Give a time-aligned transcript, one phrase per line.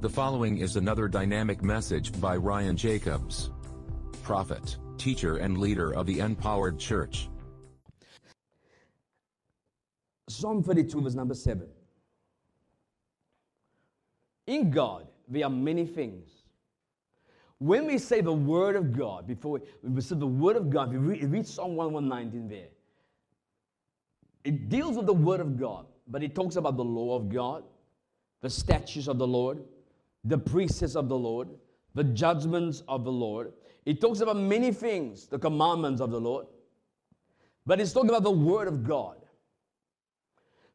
[0.00, 3.50] The following is another dynamic message by Ryan Jacobs,
[4.22, 7.28] prophet, teacher, and leader of the Empowered Church.
[10.28, 11.66] Psalm 32, verse number 7.
[14.46, 16.28] In God, there are many things.
[17.58, 20.92] When we say the Word of God, before we, we say the Word of God,
[20.92, 22.68] we read, read Psalm 119 there.
[24.44, 27.64] It deals with the Word of God, but it talks about the law of God,
[28.42, 29.64] the statutes of the Lord,
[30.28, 31.48] the precepts of the Lord,
[31.94, 33.52] the judgments of the Lord.
[33.86, 36.46] It talks about many things, the commandments of the Lord,
[37.66, 39.16] but it's talking about the Word of God.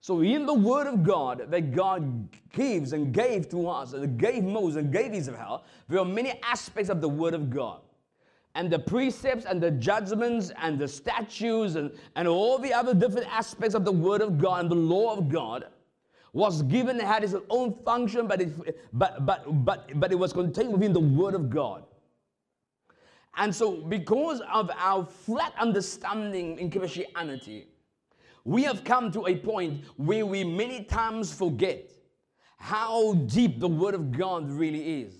[0.02, 4.44] So in the Word of God that God gives and gave to us, and gave
[4.44, 7.82] Moses and gave Israel, there are many aspects of the Word of God.
[8.56, 13.28] And the precepts and the judgments and the statutes and, and all the other different
[13.34, 15.66] aspects of the Word of God and the law of God
[16.34, 20.74] was given had its own function, but it, but, but, but, but it was contained
[20.74, 21.84] within the Word of God.
[23.38, 27.68] And so, because of our flat understanding in Christianity,
[28.44, 31.92] we have come to a point where we many times forget
[32.58, 35.14] how deep the Word of God really is.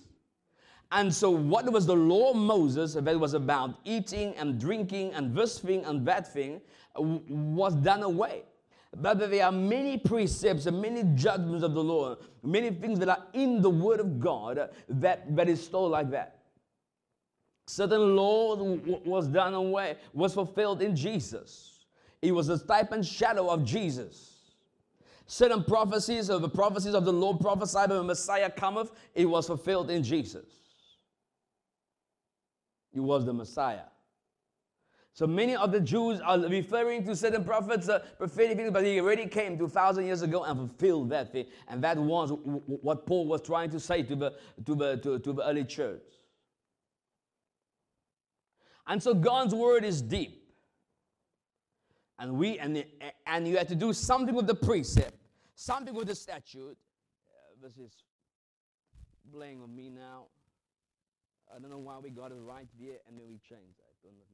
[0.92, 5.34] And so, what was the law of Moses that was about eating and drinking and
[5.34, 6.60] this thing and that thing
[6.96, 8.44] was done away.
[9.00, 13.24] But there are many precepts and many judgments of the Lord, many things that are
[13.32, 16.38] in the Word of God that, that is still like that.
[17.66, 18.56] Certain law
[19.04, 21.86] was done away, was fulfilled in Jesus.
[22.20, 24.32] It was a type and shadow of Jesus.
[25.26, 29.46] Certain prophecies of the prophecies of the Lord prophesied when the Messiah cometh, it was
[29.46, 30.44] fulfilled in Jesus.
[32.92, 33.86] It was the Messiah.
[35.14, 39.00] So many of the Jews are referring to certain prophets, uh, prophetic things, but he
[39.00, 41.46] already came 2,000 years ago and fulfilled that thing.
[41.68, 44.34] And that was what Paul was trying to say to the,
[44.66, 46.02] to the, to, to the early church.
[48.88, 50.42] And so God's word is deep.
[52.18, 52.84] And we and,
[53.26, 55.16] and you have to do something with the precept,
[55.54, 56.76] something with the statute.
[56.76, 57.92] Uh, this is
[59.32, 60.26] playing on me now.
[61.54, 63.78] I don't know why we got it right there and then we changed.
[63.80, 64.33] I don't know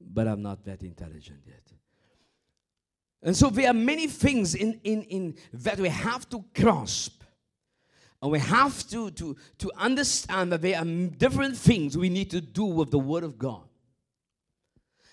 [0.00, 1.62] but I'm not that intelligent yet.
[3.22, 7.22] And so there are many things in, in, in that we have to grasp.
[8.22, 12.40] And we have to, to, to understand that there are different things we need to
[12.40, 13.62] do with the Word of God.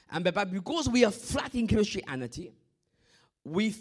[0.10, 2.54] And but because we are flat in Christianity,
[3.48, 3.74] we,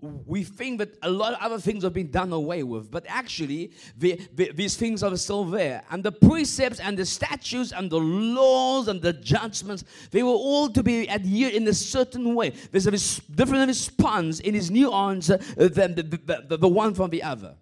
[0.00, 3.72] we think that a lot of other things have been done away with, but actually,
[3.98, 5.82] the, the, these things are still there.
[5.90, 10.68] And the precepts and the statutes and the laws and the judgments, they were all
[10.70, 12.50] to be adhered in a certain way.
[12.50, 17.10] There's a different response in his nuance uh, than the, the, the, the one from
[17.10, 17.54] the other.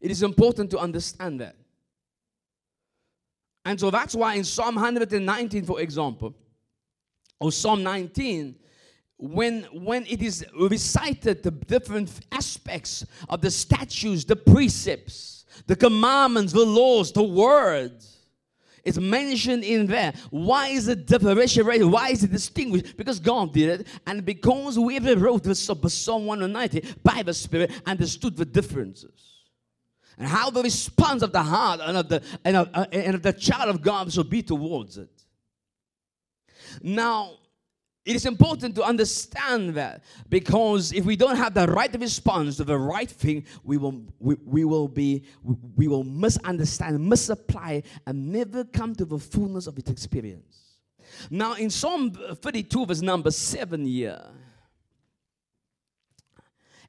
[0.00, 1.56] It is important to understand that.
[3.64, 6.34] And so that's why in Psalm 119, for example,
[7.40, 8.56] or Psalm 19,
[9.18, 16.52] when when it is recited the different aspects of the statutes the precepts the commandments
[16.52, 18.18] the laws the words
[18.84, 20.14] it's mentioned in there.
[20.30, 22.96] Why is it differentiated why is it distinguished?
[22.96, 27.70] Because god did it and because we ever wrote the psalm 190 by the spirit
[27.86, 29.44] understood the differences.
[30.16, 33.32] And how the response of the heart and of the and of, and of the
[33.34, 35.10] child of god should be towards it.
[36.82, 37.32] Now
[38.08, 42.64] it is important to understand that because if we don't have the right response to
[42.64, 45.24] the right thing, we will we, we will be
[45.76, 50.78] we will misunderstand, misapply, and never come to the fullness of its experience.
[51.28, 54.22] Now, in Psalm 32, verse number seven here,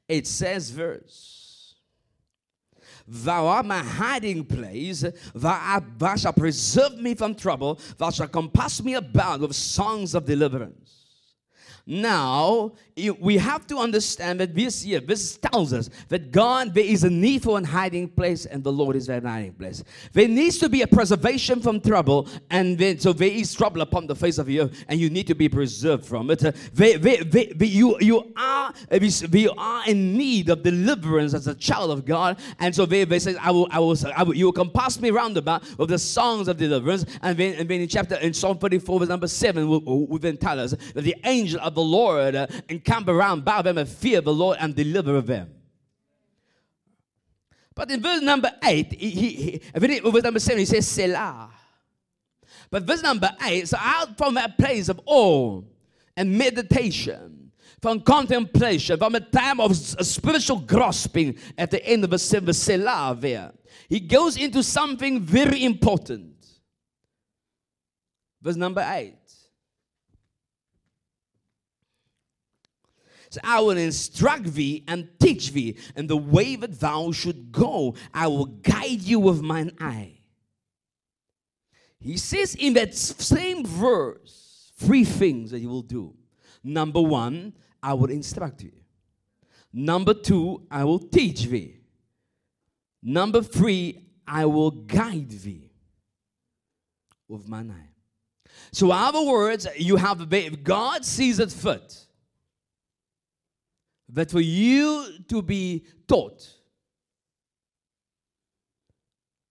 [0.08, 1.74] it says verse.
[3.06, 5.04] Thou art my hiding place.
[5.34, 7.78] Thou, thou shalt preserve me from trouble.
[7.98, 10.99] Thou shalt compass me about with songs of deliverance.
[11.90, 12.70] Now,
[13.18, 17.10] we have to understand that this year, this tells us that God, there is a
[17.10, 19.82] need for a hiding place, and the Lord is that hiding place.
[20.12, 24.06] There needs to be a preservation from trouble, and then so there is trouble upon
[24.06, 26.38] the face of the earth, and you need to be preserved from it.
[26.72, 31.56] They, they, they, you, you, are, uh, you are in need of deliverance as a
[31.56, 34.44] child of God, and so they, they say, I will, I will, I will, you
[34.44, 37.88] will compass me round about with the songs of deliverance, and then, and then in
[37.88, 41.58] chapter, in Psalm 34, verse number 7, will, will then tell us that the angel
[41.60, 45.50] of the Lord and encamp around by them and fear the Lord and deliver them.
[47.74, 51.50] But in verse number 8, he, he, verse number 7, he says, Selah.
[52.70, 55.62] But verse number 8, so out from that place of awe
[56.16, 62.18] and meditation, from contemplation, from a time of spiritual grasping at the end of a
[62.18, 63.52] Selah there.
[63.88, 66.34] He goes into something very important.
[68.42, 69.14] Verse number 8.
[73.30, 77.94] So I will instruct thee and teach thee in the way that thou should go.
[78.12, 80.18] I will guide you with mine eye.
[82.00, 86.14] He says in that same verse three things that he will do.
[86.64, 88.72] Number one, I will instruct you.
[89.72, 91.76] Number two, I will teach thee.
[93.00, 95.70] Number three, I will guide thee
[97.28, 97.90] with mine eye.
[98.72, 100.56] So, in other words, you have a baby.
[100.56, 102.06] God sees it fit
[104.12, 106.48] that for you to be taught,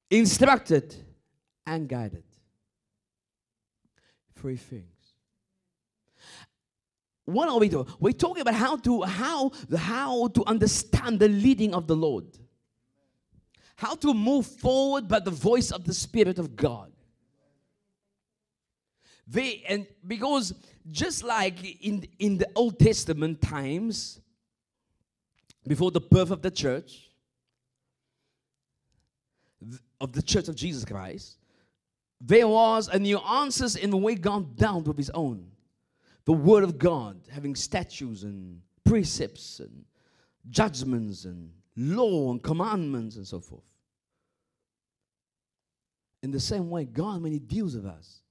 [0.09, 0.95] instructed,
[1.65, 2.23] and guided.
[4.35, 4.85] Three things.
[7.25, 7.85] What are we doing?
[7.99, 12.25] We're talking about how to how how to understand the leading of the Lord.
[13.75, 16.91] How to move forward by the voice of the Spirit of God.
[19.27, 20.53] They and because
[20.89, 24.19] just like in in the Old Testament times,
[25.69, 27.11] before the birth of the church,
[30.01, 31.37] of the church of Jesus Christ,
[32.19, 35.45] there was a nuances in the way God dealt with his own.
[36.25, 39.85] The word of God having statutes and precepts and
[40.49, 43.69] judgments and law and commandments and so forth.
[46.23, 48.21] In the same way, God, when He deals with us,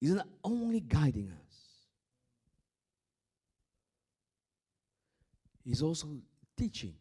[0.00, 1.56] He's not only guiding us,
[5.64, 6.08] He's also
[6.60, 6.94] teaching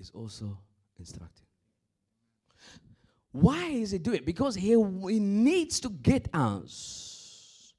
[0.00, 0.58] is also
[0.98, 1.46] instructing.
[3.32, 4.26] Why is he doing it?
[4.26, 7.74] Because he, he needs to get us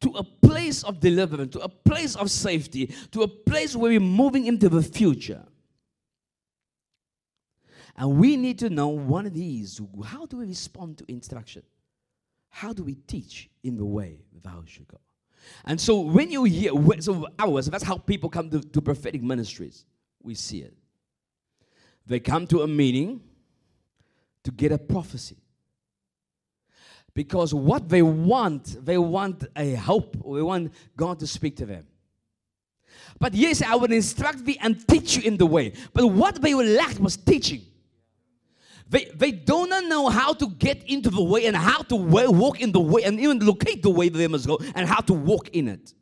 [0.00, 4.00] to a place of deliverance, to a place of safety, to a place where we're
[4.00, 5.44] moving into the future.
[7.96, 11.62] And we need to know one of these how do we respond to instruction?
[12.50, 14.98] How do we teach in the way thou should go?
[15.64, 19.84] And so when you hear, so ours, that's how people come to, to prophetic ministries.
[20.22, 20.74] We see it.
[22.06, 23.20] They come to a meeting
[24.44, 25.36] to get a prophecy.
[27.14, 31.86] Because what they want, they want a hope, they want God to speak to them.
[33.18, 35.72] But yes, I will instruct thee and teach you in the way.
[35.92, 37.62] But what they lacked was teaching.
[38.88, 42.60] They, they do not know how to get into the way and how to walk
[42.60, 45.48] in the way and even locate the way they must go and how to walk
[45.48, 45.92] in it.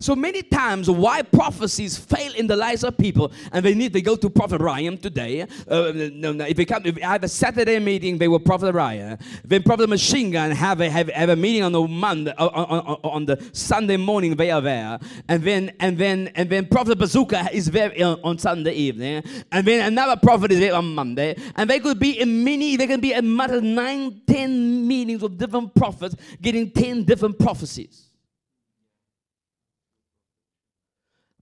[0.00, 4.00] So many times, why prophecies fail in the lives of people, and they need to
[4.00, 5.42] go to Prophet Ryan today.
[5.68, 8.74] Uh, no, no, if they come, if I have a Saturday meeting, they will Prophet
[8.74, 9.18] Ryan.
[9.44, 12.98] Then Prophet Machine Gun have a have, have a meeting on the Monday, on, on,
[13.04, 14.36] on, the Sunday morning.
[14.36, 14.98] They are there,
[15.28, 17.92] and then and then and then Prophet Bazooka is there
[18.24, 22.18] on Sunday evening, and then another prophet is there on Monday, and they could be
[22.18, 22.76] in many.
[22.76, 28.09] They can be a matter nine, ten meetings of different prophets, getting ten different prophecies.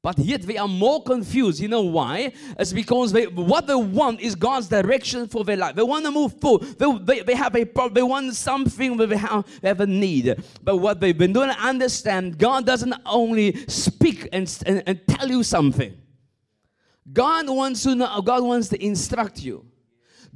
[0.00, 1.60] But yet they are more confused.
[1.60, 2.32] You know why?
[2.58, 5.74] It's because they, what they want is God's direction for their life.
[5.74, 6.78] They want to move forward.
[6.78, 7.94] They, they, they have a problem.
[7.94, 10.42] They want something they have, they have a need.
[10.62, 15.42] But what they've been doing, understand God doesn't only speak and, and, and tell you
[15.42, 15.96] something.
[17.12, 19.64] God wants to know, God wants to instruct you.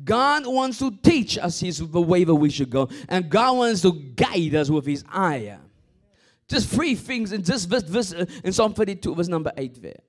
[0.02, 2.88] God wants to teach us his, the way that we should go.
[3.08, 5.58] And God wants to guide us with his eye.
[6.52, 10.00] Just three things in just verse, verse uh, in Psalm 32, verse number 8 there.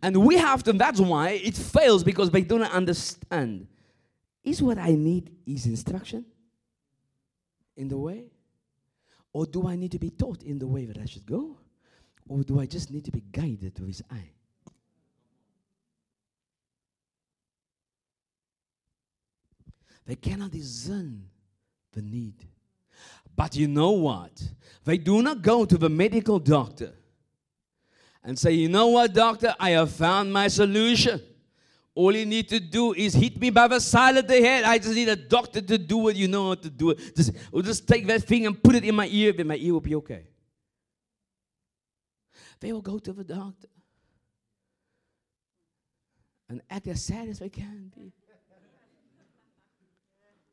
[0.00, 3.66] And we have to, that's why it fails because they do not understand.
[4.44, 6.26] Is what I need is instruction
[7.76, 8.26] in the way?
[9.32, 11.58] Or do I need to be taught in the way that I should go?
[12.28, 14.30] Or do I just need to be guided to his eye?
[20.06, 21.24] They cannot discern
[21.90, 22.46] the need.
[23.36, 24.42] But you know what?
[24.84, 26.92] They do not go to the medical doctor
[28.22, 29.54] and say, You know what, doctor?
[29.58, 31.20] I have found my solution.
[31.94, 34.64] All you need to do is hit me by the side of the head.
[34.64, 37.14] I just need a doctor to do what you know how to do it.
[37.14, 39.80] Just, just take that thing and put it in my ear, then my ear will
[39.80, 40.26] be okay.
[42.58, 43.68] They will go to the doctor
[46.48, 48.12] and act as sad as they can be.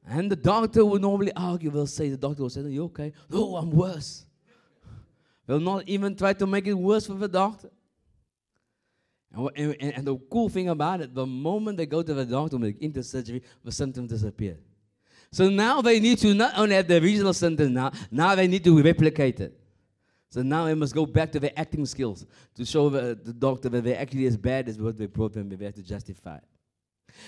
[0.07, 3.13] And the doctor will normally argue, will say, the doctor will say, Are you okay?
[3.29, 4.25] No, I'm worse.
[5.45, 7.69] They'll not even try to make it worse for the doctor.
[9.33, 12.59] And, and, and, the cool thing about it, the moment they go to the doctor
[12.59, 14.57] make into surgery, the symptoms disappear.
[15.31, 18.63] So now they need to not only have the original symptoms now, now they need
[18.65, 19.57] to replicate it.
[20.29, 23.69] So now they must go back to their acting skills to show the, the doctor
[23.69, 25.49] that they're actually as bad as what they brought them.
[25.49, 26.43] They have to justify it.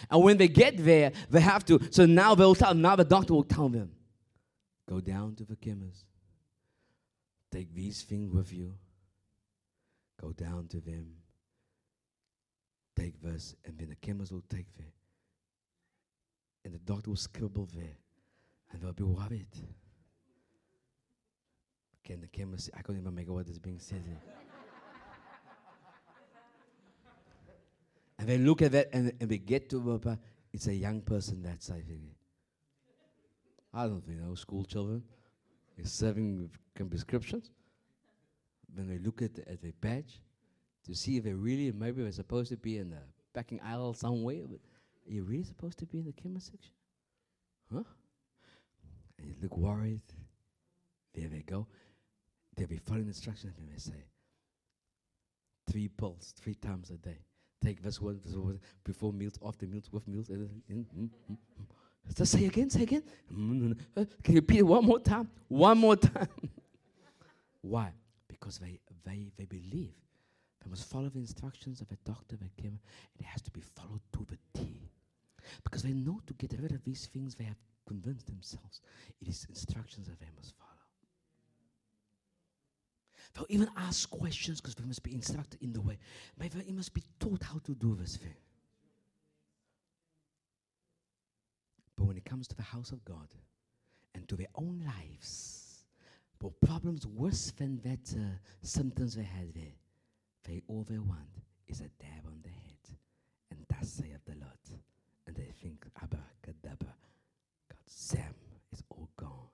[0.10, 1.80] And when they get there, they have to.
[1.92, 2.74] So now they'll tell.
[2.74, 3.92] Now the doctor will tell them,
[4.90, 6.06] go down to the chemist.
[7.52, 8.74] Take these things with you.
[10.20, 11.14] Go down to them.
[12.96, 14.94] Take this, and then the chemist will take there.
[16.66, 17.98] And the doctor will scribble there,
[18.72, 19.48] and they'll be worried.
[22.04, 22.70] Can the chemist?
[22.74, 24.22] I can't even make out what is being said here.
[28.24, 30.18] And they look at that, and, and they get to Papa.
[30.54, 32.04] It's a young person that's I think.
[33.74, 35.04] I don't think know school children
[35.78, 37.52] is serving prescriptions.
[38.74, 40.22] When they look at the, at the badge
[40.86, 43.02] to see if they really maybe they're supposed to be in the
[43.34, 44.60] packing aisle somewhere, but
[45.06, 46.72] are you really supposed to be in the chemist section?
[47.74, 47.84] Huh?
[49.20, 50.02] And you look worried.
[51.14, 51.68] There they go.
[52.56, 54.06] They'll be following instructions and they say,
[55.70, 57.20] three pills, three times a day.
[57.64, 60.28] Take this one, this one before meals, after meals, with meals.
[60.28, 60.86] Mm, mm,
[61.32, 61.38] mm,
[62.16, 63.04] Just say again, say again.
[63.96, 65.30] Uh, can you repeat it one more time?
[65.48, 66.28] One more time.
[67.62, 67.92] Why?
[68.28, 69.94] Because they, they, they believe
[70.64, 72.80] they must follow the instructions of a doctor that came.
[73.20, 74.90] It has to be followed to the T.
[75.64, 78.80] Because they know to get rid of these things, they have convinced themselves
[79.22, 80.63] it is instructions that they must follow.
[83.34, 85.98] They'll even ask questions because they must be instructed in the way.
[86.38, 88.36] Maybe they must be taught how to do this thing.
[91.98, 93.28] But when it comes to the house of God
[94.14, 95.84] and to their own lives,
[96.40, 98.24] but problems worse than that uh,
[98.62, 99.74] symptoms they had there,
[100.44, 102.98] they all they want is a dab on the head.
[103.50, 104.82] And thus saith the Lord.
[105.26, 106.94] And they think, Abba, Kadabra,
[107.70, 108.36] God, Sam
[108.72, 109.53] is all gone.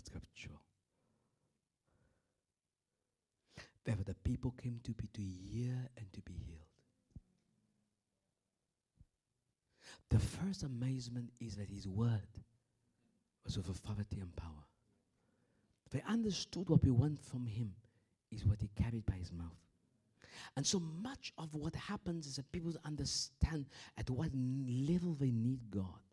[0.00, 0.60] Scriptural.
[3.84, 6.60] Therefore, the people came to be to hear and to be healed.
[10.10, 12.20] The first amazement is that his word
[13.44, 14.64] was with authority and power.
[15.90, 17.74] They understood what we want from him
[18.30, 19.64] is what he carried by his mouth.
[20.56, 23.66] And so much of what happens is that people understand
[23.98, 26.03] at what level they need God.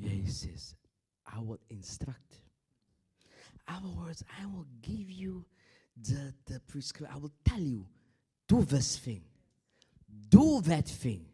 [0.00, 0.74] He says,
[1.26, 2.40] I will instruct.
[3.66, 5.44] Other words, I will give you
[5.96, 7.14] the, the prescription.
[7.14, 7.86] I will tell you,
[8.46, 9.22] do this thing,
[10.28, 11.24] do that thing,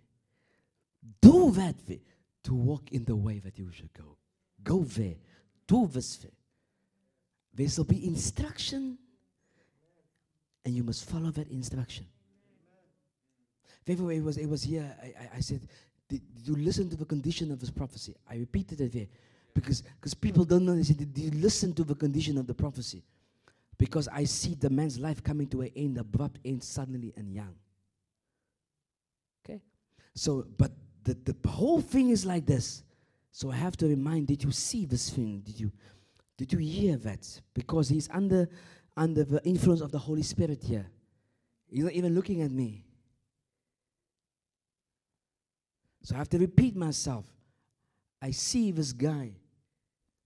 [1.21, 2.01] do that thing,
[2.45, 4.17] to walk in the way that you should go.
[4.63, 5.17] Go there,
[5.67, 6.33] do this thing.
[7.55, 8.99] There shall be instruction,
[10.65, 12.07] and you must follow that instruction.
[13.85, 15.67] Therefore, it was, it was here, I, I, I said,
[16.11, 18.15] did, did, you listen to the condition of this prophecy?
[18.29, 19.07] I repeated it there
[19.55, 20.75] because because people don't know.
[20.75, 23.03] They said, did you listen to the condition of the prophecy?
[23.79, 27.55] Because I see the man's life coming to an end, abrupt end, suddenly and young.
[29.43, 29.63] Okay?
[30.15, 30.73] So, but
[31.05, 32.83] the, the whole thing is like this.
[33.33, 35.41] So I have to remind, did you see this thing?
[35.45, 35.73] Did you
[36.37, 37.41] did you hear that?
[37.55, 38.49] Because he's under
[38.97, 40.87] under the influence of the Holy Spirit here.
[41.71, 42.85] He's not even looking at me.
[46.03, 47.25] So I have to repeat myself.
[48.23, 49.33] I see this guy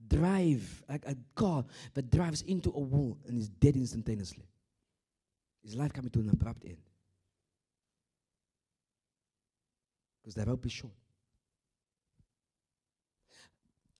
[0.06, 1.64] drive like a car
[1.94, 4.44] that drives into a wall and is dead instantaneously.
[5.62, 6.76] His life coming to an abrupt end.
[10.22, 10.92] Because the rope is short.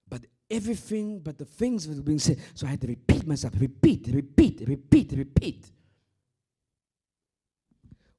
[0.09, 3.55] But everything, but the things that were being said, so I had to repeat myself,
[3.59, 5.67] repeat, repeat, repeat, repeat.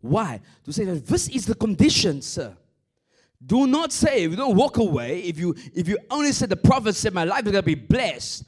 [0.02, 0.42] Why?
[0.64, 2.56] To say that this is the condition, sir.
[3.46, 6.56] Do not say, if you don't walk away, if you if you only said the
[6.56, 8.46] prophet said my life is gonna be blessed.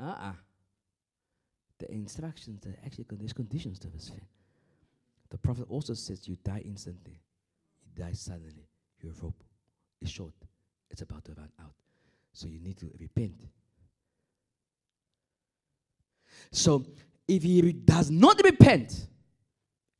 [0.00, 0.32] Uh-uh.
[1.78, 4.26] The instructions, the actually there's conditions to this thing.
[5.30, 7.20] The prophet also says you die instantly,
[7.84, 8.68] you die suddenly,
[9.00, 9.42] your rope
[10.00, 10.34] is short,
[10.90, 11.74] it's about to run out.
[12.32, 13.46] So you need to repent.
[16.50, 16.84] So
[17.26, 19.06] if he does not repent,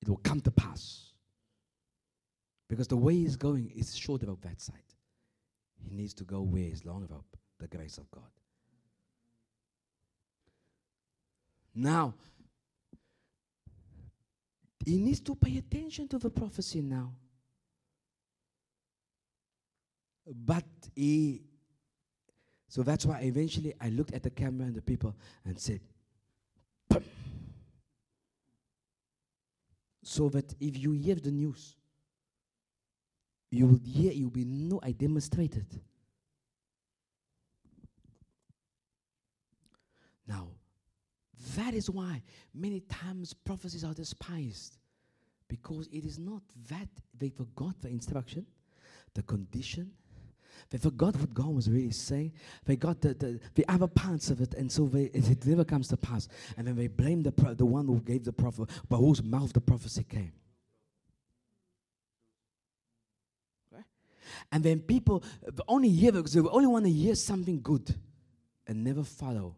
[0.03, 1.04] it will come to pass.
[2.75, 4.75] Because the way he's going is short about that side.
[5.89, 7.25] He needs to go where he's long about
[7.61, 8.25] the grace of God.
[11.73, 12.15] Now,
[14.85, 17.13] he needs to pay attention to the prophecy now.
[20.27, 20.65] But
[20.97, 21.43] he,
[22.67, 25.15] so that's why eventually I looked at the camera and the people
[25.45, 25.79] and said,
[26.89, 27.05] Pum.
[30.03, 31.77] so that if you hear the news,
[33.55, 35.67] you will hear, you will be no, I demonstrated.
[40.27, 40.49] Now,
[41.57, 42.23] that is why
[42.55, 44.79] many times prophecies are despised.
[45.49, 48.47] Because it is not that they forgot the instruction,
[49.15, 49.91] the condition.
[50.71, 52.33] They forgot what God was really saying.
[52.65, 55.89] They got the, the, the other parts of it, and so they, it never comes
[55.89, 56.29] to pass.
[56.57, 59.53] And then they blame the, pro- the one who gave the prophet, by whose mouth
[59.53, 60.33] the prophecy came.
[64.53, 65.23] And then people
[65.69, 67.95] only hear because they only want to hear something good
[68.67, 69.57] and never follow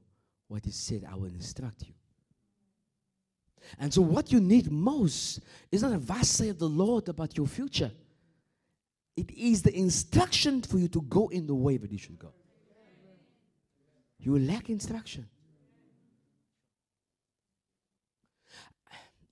[0.49, 1.95] what he said, I will instruct you.
[3.79, 5.41] And so, what you need most
[5.73, 7.91] is not a vast say of the Lord about your future.
[9.17, 12.33] It is the instruction for you to go in the way that you should go.
[14.19, 15.29] You lack instruction.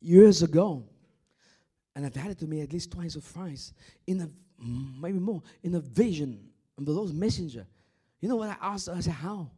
[0.01, 0.85] Years ago,
[1.95, 3.73] and I've had it to me at least twice or thrice,
[4.07, 4.27] in a
[4.63, 7.67] mm, maybe more, in a vision of the Lord's messenger.
[8.21, 8.89] You know what I asked?
[8.89, 9.51] I said, How?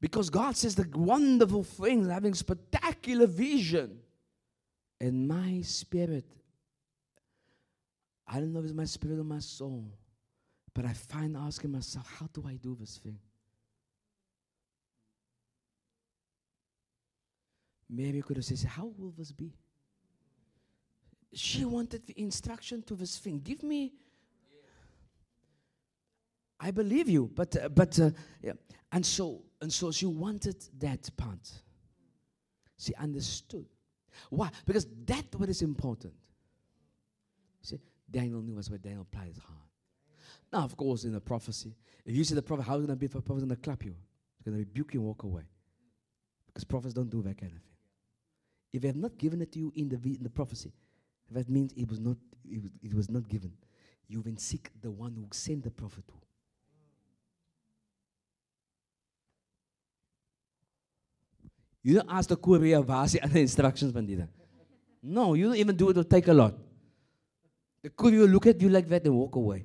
[0.00, 3.98] Because God says the wonderful things, having spectacular vision.
[5.00, 6.24] And my spirit,
[8.26, 9.86] I don't know if it's my spirit or my soul,
[10.74, 13.18] but I find asking myself, how do I do this thing?
[17.90, 19.52] Maybe I could have said, how will this be?
[21.32, 23.40] She wanted the instruction to this thing.
[23.40, 23.92] Give me.
[26.60, 28.10] I believe you, but uh, but uh,
[28.42, 28.52] yeah.
[28.90, 31.50] And so and so she wanted that part.
[32.78, 33.66] She understood.
[34.30, 34.50] Why?
[34.64, 36.14] Because that what is important.
[37.62, 37.78] See,
[38.10, 39.58] Daniel knew that's where Daniel applied his heart.
[40.52, 42.96] Now, of course, in a prophecy, if you see the prophet, how's it going to
[42.96, 43.94] be if a going to clap you?
[44.38, 45.42] It's to rebuke you and walk away.
[46.46, 47.72] Because prophets don't do that kind of thing.
[48.72, 50.72] If they have not given it to you in the, in the prophecy,
[51.30, 52.16] that means it was not,
[52.50, 53.52] it was, it was not given.
[54.08, 56.14] You then seek the one who sent the prophet to.
[61.82, 64.26] You don't ask the courier waar is the instructions van die
[65.02, 66.54] No, you don't even do it to take a lot.
[67.82, 69.64] The courier will look at you like that and walk away.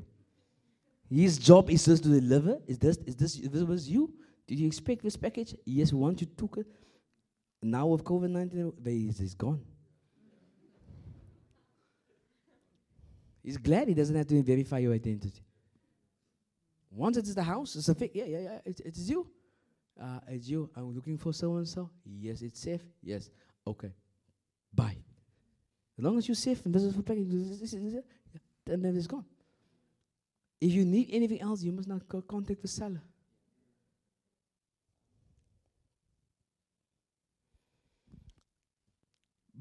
[1.10, 2.60] His job is just to deliver.
[2.68, 4.14] Is this is this is this was you?
[4.48, 5.56] Did you expect this package?
[5.66, 6.68] Yes, once you took it.
[7.62, 9.62] Now with COVID nineteen, it's gone.
[13.44, 15.44] He's glad he doesn't have to verify your identity.
[16.90, 18.12] Once it's the house, it's a fake.
[18.14, 18.60] Yeah, yeah, yeah.
[18.66, 19.28] It's, it's you.
[20.02, 20.70] Uh, it's you.
[20.76, 21.90] I'm looking for so and so.
[22.06, 22.82] Yes, it's safe.
[23.02, 23.30] Yes.
[23.68, 23.92] Okay.
[24.74, 24.98] Bye.
[25.98, 27.30] As long as you're safe and business for packing,
[28.66, 29.26] then it's gone.
[30.62, 33.02] If you need anything else, you must not contact the seller.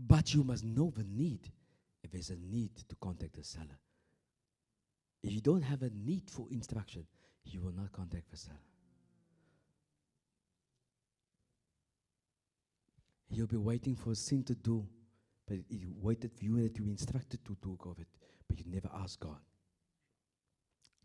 [0.06, 1.50] But you must know the need
[2.02, 3.78] if there's a need to contact the seller.
[5.22, 7.06] If you don't have a need for instruction,
[7.44, 8.58] you will not contact the seller.
[13.30, 14.86] You'll be waiting for a thing to do,
[15.46, 18.08] but you waited for you that you instructed to do of it,
[18.48, 19.38] but you never asked God.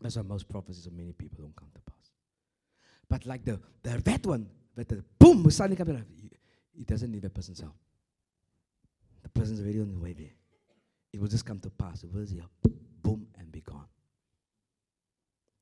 [0.00, 2.10] That's why most prophecies of many people don't come to pass.
[3.08, 6.04] But like the, the that one, that the boom, suddenly comes
[6.78, 7.74] it doesn't need a person's help.
[9.22, 10.37] The person's already on the way there.
[11.12, 12.02] It will just come to pass.
[12.02, 12.36] It will just
[13.02, 13.86] boom and be gone.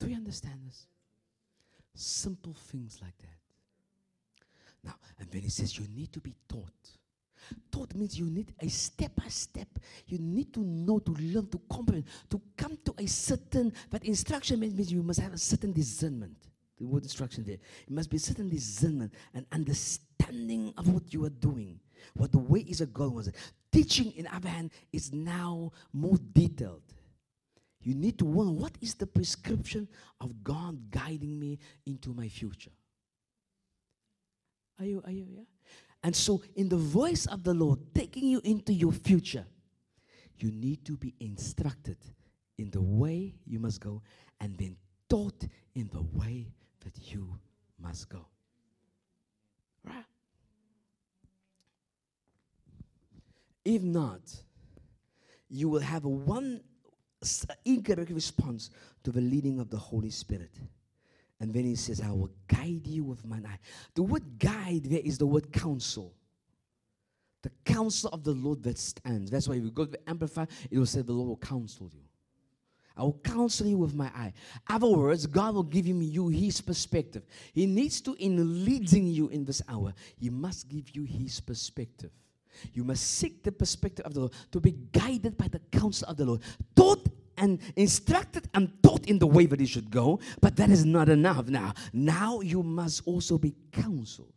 [0.00, 0.86] Do you understand this?
[1.94, 3.28] Simple things like that.
[4.84, 6.70] Now, and when he says you need to be taught,
[7.70, 9.68] taught means you need a step by step.
[10.06, 14.60] You need to know, to learn, to comprehend, to come to a certain, But instruction
[14.60, 16.36] means you must have a certain discernment.
[16.78, 17.56] The word instruction there.
[17.86, 21.80] It must be a certain discernment and understanding of what you are doing.
[22.14, 23.30] What the way is a goal was.
[23.76, 26.80] Teaching, in hand, is now more detailed.
[27.82, 29.86] You need to wonder what is the prescription
[30.18, 32.70] of God guiding me into my future.
[34.78, 35.42] Are you, are you, yeah?
[36.02, 39.44] And so, in the voice of the Lord taking you into your future,
[40.38, 41.98] you need to be instructed
[42.56, 44.00] in the way you must go
[44.40, 46.48] and then taught in the way
[46.82, 47.38] that you
[47.78, 48.24] must go.
[49.84, 50.04] Right?
[53.66, 54.20] If not,
[55.48, 56.60] you will have one
[57.64, 58.70] incorrect response
[59.02, 60.52] to the leading of the Holy Spirit.
[61.40, 63.58] And then he says, I will guide you with mine eye.
[63.96, 66.14] The word guide there is the word counsel.
[67.42, 69.32] The counsel of the Lord that stands.
[69.32, 71.90] That's why if you go to the Amplified, it will say, The Lord will counsel
[71.92, 72.02] you.
[72.96, 74.32] I will counsel you with my eye.
[74.68, 77.24] Other words, God will give you his perspective.
[77.52, 82.12] He needs to, in leading you in this hour, he must give you his perspective.
[82.72, 86.16] You must seek the perspective of the Lord to be guided by the counsel of
[86.16, 86.42] the Lord.
[86.74, 90.84] Taught and instructed and taught in the way that he should go, but that is
[90.84, 91.74] not enough now.
[91.92, 94.32] Now you must also be counseled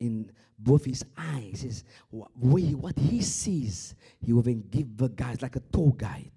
[0.00, 1.62] in both his eyes.
[1.62, 6.30] His, what he sees, he will then give the guide like a tour guide.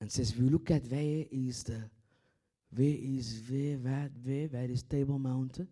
[0.00, 1.82] And says, if you look at where is the,
[2.74, 5.68] where is where that where that is Table Mountain,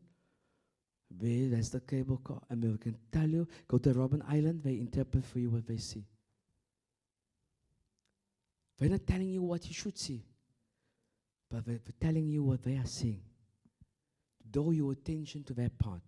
[1.19, 4.75] where that's the cable car, and we can tell you, go to Robben Island, they
[4.79, 6.05] interpret for you what they see.
[8.79, 10.23] They're not telling you what you should see,
[11.51, 13.23] but they're telling you what they are seeing.
[14.51, 16.03] Draw your attention to that part.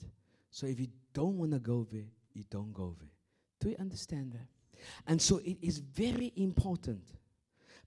[0.50, 3.10] So if you don't want to go there, you don't go there.
[3.60, 4.46] Do you understand that?
[5.06, 7.02] And so it is very important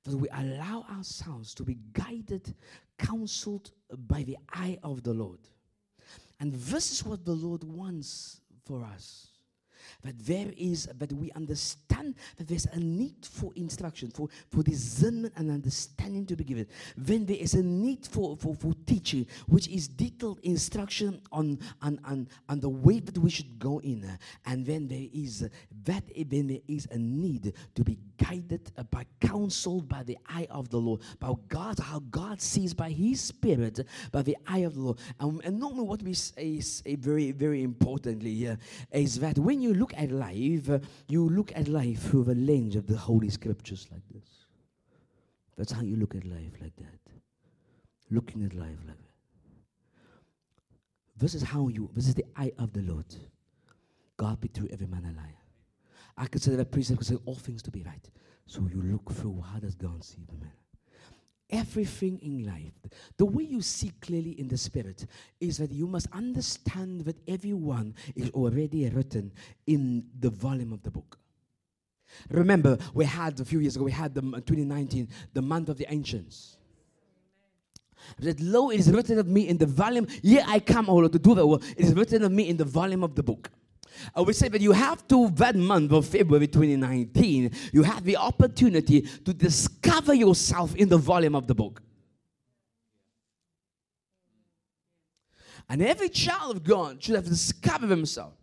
[0.03, 2.53] that we allow ourselves to be guided,
[2.97, 3.71] counseled
[4.07, 5.39] by the eye of the Lord.
[6.41, 9.30] And this is what the Lord wants for us
[10.03, 15.33] that there is, that we understand that there's a need for instruction, for, for discernment
[15.35, 16.67] and understanding to be given.
[16.97, 21.99] Then there is a need for, for, for teaching, which is detailed instruction on, on,
[22.03, 24.17] on, on the way that we should go in.
[24.45, 25.47] And then there is
[25.85, 30.69] that then there is a need to be guided by counseled by the eye of
[30.69, 33.79] the Lord, by God, how God sees by His Spirit,
[34.11, 34.99] by the eye of the Lord.
[35.19, 38.57] And, and normally, what we say is very, very importantly here
[38.91, 40.69] is that when you look at life,
[41.07, 44.45] you look at life through the lens of the Holy Scriptures like this.
[45.57, 46.99] That's how you look at life like that.
[48.09, 49.11] Looking at life like that.
[51.17, 53.05] This is how you, this is the eye of the Lord.
[54.17, 55.37] God be through every man a liar.
[56.17, 58.09] I consider that precept consider all things to be right.
[58.45, 60.51] So you look through how does God see the man?
[61.51, 62.71] Everything in life,
[63.17, 65.05] the way you see clearly in the spirit
[65.39, 69.31] is that you must understand that everyone is already written
[69.67, 71.17] in the volume of the book.
[72.29, 75.91] Remember, we had a few years ago, we had the 2019, the month of the
[75.91, 76.57] ancients.
[78.19, 80.07] That lo, is written of me in the volume.
[80.23, 81.61] Here I come, O Lord, to do the work.
[81.77, 83.51] It is written of me in the volume of the book.
[84.15, 88.03] Uh, I would say that you have to, that month of February 2019, you have
[88.03, 91.81] the opportunity to discover yourself in the volume of the book.
[95.69, 98.33] And every child of God should have discovered himself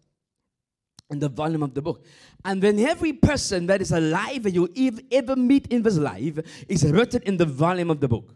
[1.10, 2.04] in the volume of the book.
[2.44, 4.68] And then every person that is alive that you
[5.10, 8.34] ever meet in this life is written in the volume of the book.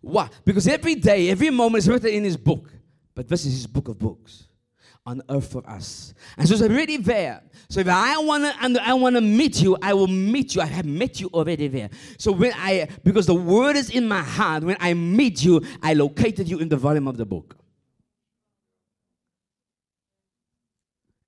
[0.00, 0.28] Why?
[0.44, 2.70] Because every day, every moment is written in his book.
[3.14, 4.47] But this is his book of books
[5.08, 6.12] on earth for us.
[6.36, 7.40] And so it's already there.
[7.70, 10.60] So if I wanna and I wanna meet you, I will meet you.
[10.60, 11.88] I have met you already there.
[12.18, 15.94] So when I because the word is in my heart, when I meet you, I
[15.94, 17.56] located you in the volume of the book.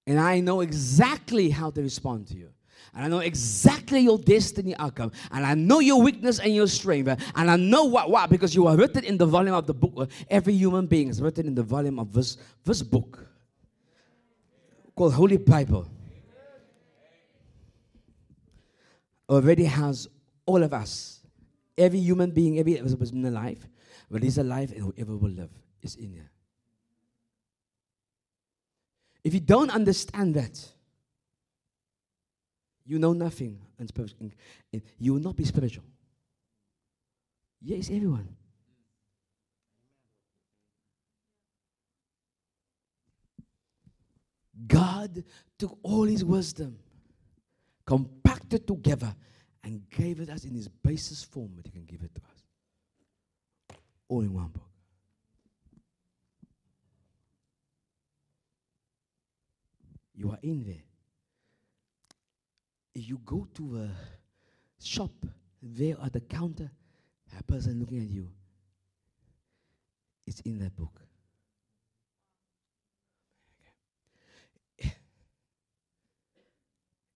[0.07, 2.51] And I know exactly how to respond to you.
[2.93, 5.13] And I know exactly your destiny outcome.
[5.31, 7.09] And I know your weakness and your strength.
[7.35, 10.11] And I know what, what, because you are written in the volume of the book.
[10.29, 13.30] Every human being is written in the volume of this, this book
[15.01, 15.89] called Holy Bible
[19.31, 20.07] already has
[20.45, 21.23] all of us.
[21.79, 23.67] Every human being, every person alive,
[24.11, 25.49] but is alive and whoever will live
[25.81, 26.31] is in there.
[29.25, 30.69] If you don't understand that,
[32.85, 33.59] you know nothing.
[33.79, 33.91] And
[34.99, 35.85] you will not be spiritual.
[37.63, 38.37] Yes, everyone.
[44.67, 45.25] God
[45.59, 46.79] took all his wisdom,
[47.87, 49.15] compacted together,
[49.63, 53.79] and gave it us in his basis form that he can give it to us.
[54.09, 54.69] All in one book.
[60.15, 60.83] You are in there.
[62.95, 63.91] If you go to a
[64.83, 65.13] shop,
[65.63, 66.71] there at the counter,
[67.39, 68.31] a person looking at you,
[70.27, 71.01] it's in that book.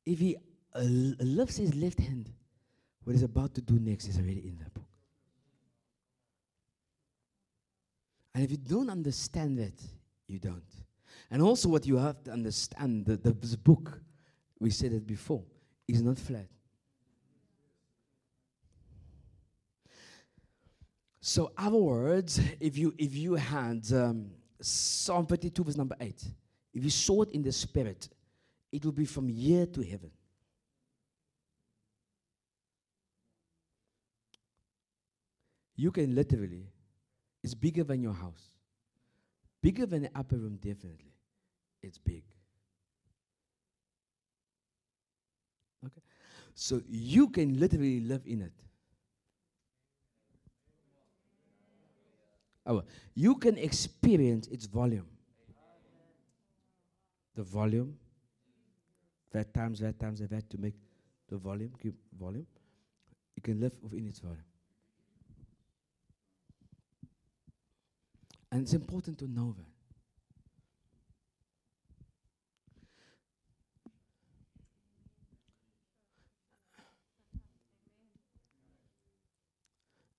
[0.04, 0.36] If he
[0.74, 2.30] uh, lifts his left hand,
[3.04, 4.84] what he's about to do next is already in that book.
[8.34, 9.80] And if you don't understand that,
[10.26, 10.62] you don't.
[11.30, 14.00] And also, what you have to understand that this book,
[14.58, 15.44] we said it before,
[15.86, 16.48] is not flat.
[21.20, 26.22] So, other words, if you if you had um, Psalm 32, verse number 8,
[26.74, 28.08] if you saw it in the spirit,
[28.74, 30.10] it will be from here to heaven.
[35.76, 36.72] You can literally,
[37.40, 38.42] it's bigger than your house,
[39.62, 41.12] bigger than the upper room, definitely.
[41.84, 42.24] It's big.
[45.86, 46.02] Okay?
[46.56, 48.52] So you can literally live in it.
[52.66, 52.82] Oh,
[53.14, 55.06] you can experience its volume.
[57.36, 57.98] The volume
[59.34, 60.74] that times that times that to make
[61.28, 62.46] the volume, keep volume.
[63.36, 64.44] You can live within its volume.
[68.52, 69.64] And it's important to know that.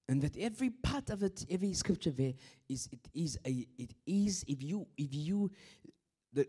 [0.08, 2.34] and that every part of it, every scripture there
[2.70, 5.50] is it is a it is if you if you
[6.32, 6.48] the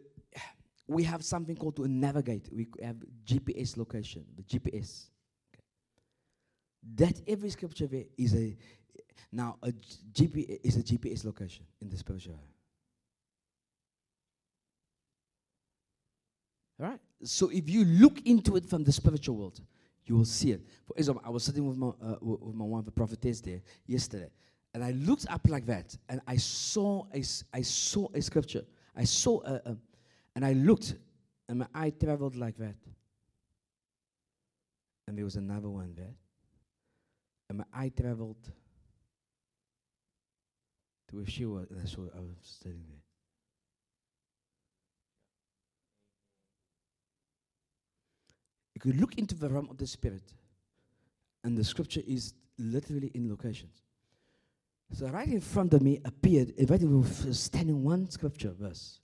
[0.88, 2.48] we have something called to navigate.
[2.52, 5.06] We have GPS location, the GPS.
[5.52, 5.62] Okay.
[6.94, 8.56] That every scripture there is a
[9.32, 9.72] now a
[10.12, 12.40] GPS is a GPS location in the spiritual.
[16.78, 17.00] Right.
[17.24, 19.60] So if you look into it from the spiritual world,
[20.04, 20.60] you will see it.
[20.86, 24.28] For example, I was sitting with my, uh, with my one, the prophetess there yesterday,
[24.74, 28.62] and I looked up like that, and I saw a, I saw a scripture.
[28.94, 29.76] I saw a, a
[30.36, 30.94] and I looked,
[31.48, 32.76] and my eye traveled like that.
[35.08, 36.14] And there was another one there.
[37.48, 38.36] And my eye traveled
[41.08, 43.00] to where she was, and I saw I was standing there.
[48.74, 50.34] You could look into the realm of the spirit,
[51.44, 53.82] and the scripture is literally in locations.
[54.92, 59.00] So right in front of me appeared, right was standing one scripture verse.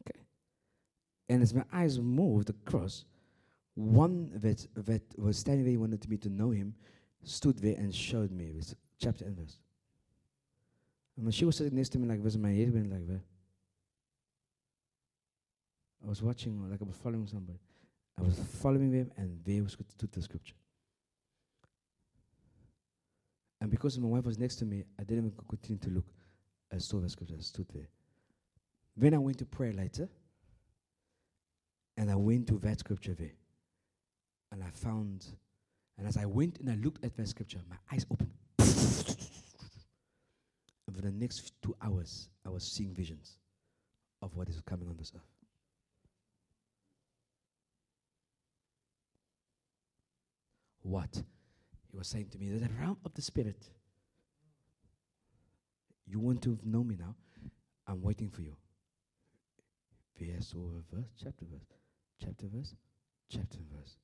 [0.00, 0.20] Okay.
[1.28, 3.04] And as my eyes moved across,
[3.74, 6.74] one that that was standing there, wanted me to know him,
[7.22, 9.58] stood there and showed me with chapter and verse.
[11.16, 13.20] And when she was sitting next to me like this, my head went like that.
[16.04, 17.58] I was watching, like I was following somebody.
[18.18, 20.54] I was following them, and there was to the scripture.
[23.60, 26.06] And because my wife was next to me, I didn't even continue to look.
[26.72, 27.88] I saw the scripture, I stood there.
[28.96, 30.08] Then I went to pray later,
[31.96, 33.34] and I went to that scripture there.
[34.52, 35.26] And I found,
[35.98, 38.32] and as I went and I looked at that scripture, my eyes opened.
[40.86, 43.38] And for the next two hours, I was seeing visions
[44.22, 45.34] of what is coming on this earth.
[50.84, 51.22] what?
[51.90, 53.70] He was saying to me, the realm of the Spirit.
[56.06, 57.14] You want to know me now?
[57.88, 58.54] I'm waiting for you.
[60.20, 61.66] Verse over verse, chapter verse,
[62.24, 62.74] chapter verse,
[63.30, 63.96] chapter verse.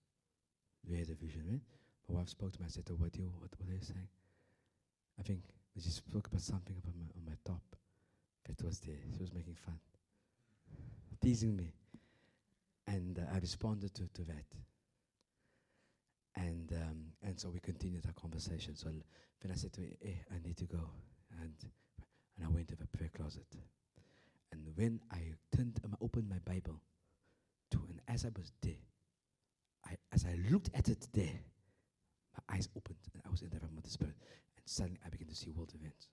[0.84, 1.62] Where the vision went.
[2.08, 2.66] My wife spoke to me.
[2.66, 4.08] I said, oh, what, do you, what, what are you saying?
[5.18, 5.40] I think
[5.78, 7.62] she spoke about something about my, on my top.
[8.46, 8.96] That was there.
[9.14, 9.78] She was making fun,
[11.22, 11.72] teasing me.
[12.86, 14.46] And uh, I responded to, to that.
[16.36, 18.74] And um, and so we continued our conversation.
[18.74, 18.88] So
[19.42, 20.90] then I said to her, hey, I need to go.
[21.42, 21.52] And
[22.36, 23.46] and I went to the prayer closet.
[24.52, 26.80] And when I turned, um, opened my Bible,
[27.70, 28.82] to and as I was there,
[29.86, 31.40] I as I looked at it there,
[32.34, 34.14] my eyes opened and I was in the realm of the spirit.
[34.56, 36.08] And suddenly I began to see world events.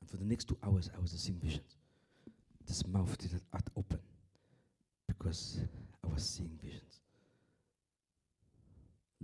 [0.00, 1.76] And for the next two hours, I was seeing visions.
[2.66, 4.00] This mouth did not open
[5.06, 5.60] because
[6.04, 7.00] I was seeing visions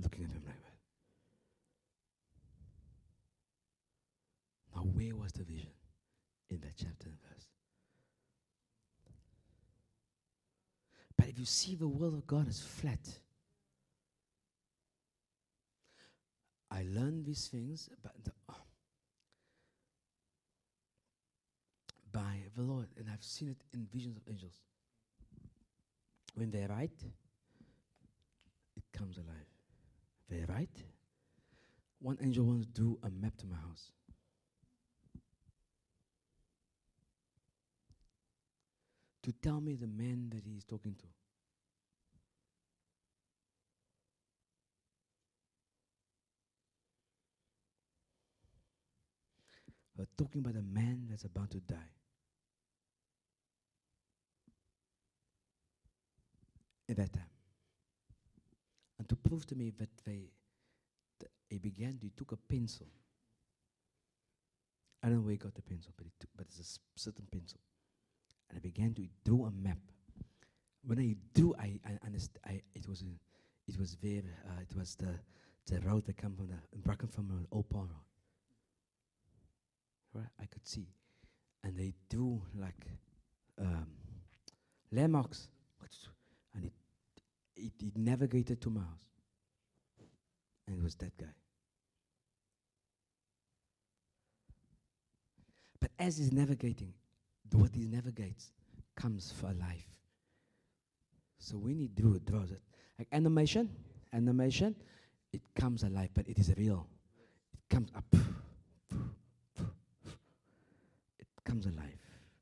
[0.02, 0.78] looking at him like that.
[4.74, 5.70] Now, where was the vision
[6.50, 7.46] in that chapter and verse?
[11.16, 13.00] But if you see the world of God is flat,
[16.70, 18.54] I learned these things but the, oh,
[22.12, 24.60] by the Lord, and I've seen it in visions of angels.
[26.34, 27.02] When they write,
[28.76, 29.36] it comes alive.
[30.28, 30.68] They right?
[32.00, 33.90] One angel wants to do a map to my house.
[39.22, 41.06] To tell me the man that he's talking to.
[49.98, 51.74] We're talking about a man that's about to die.
[56.88, 57.22] At that time.
[58.98, 60.30] And to prove to me that they,
[61.18, 62.86] that he began, he took a pencil.
[65.02, 67.58] I don't know where he got the pencil, but, took, but it's a certain pencil.
[68.48, 69.78] And I began to draw a map.
[70.84, 74.76] When I drew, I, I understood, I, it was, a, it was there, uh, it
[74.76, 75.18] was the,
[75.66, 77.88] the road that came from the, from an old Road.
[80.12, 80.86] Right, I could see.
[81.64, 82.86] And they do like
[83.60, 83.86] um,
[84.92, 85.48] landmarks
[86.54, 86.72] And it,
[87.56, 89.04] it, it navigated to my house.
[90.66, 91.26] And it was that guy.
[95.80, 96.92] But as he's navigating,
[97.52, 98.52] what he navigates
[98.96, 99.86] comes for life.
[101.38, 102.60] So when he drew draws it.
[102.98, 103.70] Like animation,
[104.12, 104.74] animation,
[105.32, 106.86] it comes alive, but it is real.
[107.52, 108.04] It comes up.
[111.18, 111.26] It
[111.58, 111.98] comes alive.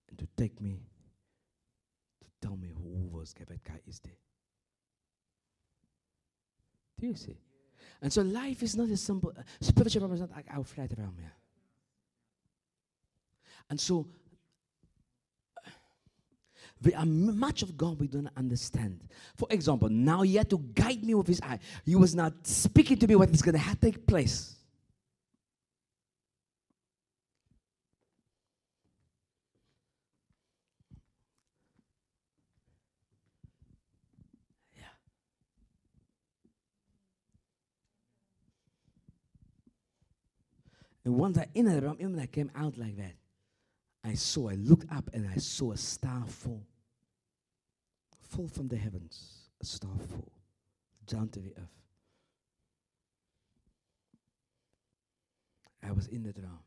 [0.09, 0.81] And to take me,
[2.21, 4.13] to tell me who was that guy is there.
[7.01, 7.37] Do you see?
[8.03, 9.33] And so life is not as simple.
[9.37, 11.33] Uh, spiritual problem is not like our flat around here.
[13.69, 14.07] And so
[16.83, 19.01] we are much of God we don't understand.
[19.35, 21.59] For example, now he had to guide me with his eye.
[21.85, 24.56] He was not speaking to me what is going to take place.
[41.07, 43.15] And once I in the room, even I came out like that.
[44.05, 46.67] I saw, I looked up and I saw a star fall.
[48.23, 50.33] Fall from the heavens, a star fall
[51.07, 51.71] down to the earth.
[55.87, 56.59] I was in the drown.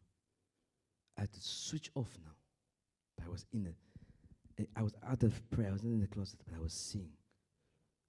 [1.18, 2.32] I had to switch off now.
[3.18, 3.76] But I was in it.
[4.78, 5.70] I was out of prayer.
[5.70, 7.12] I was not in the closet, but I was seeing.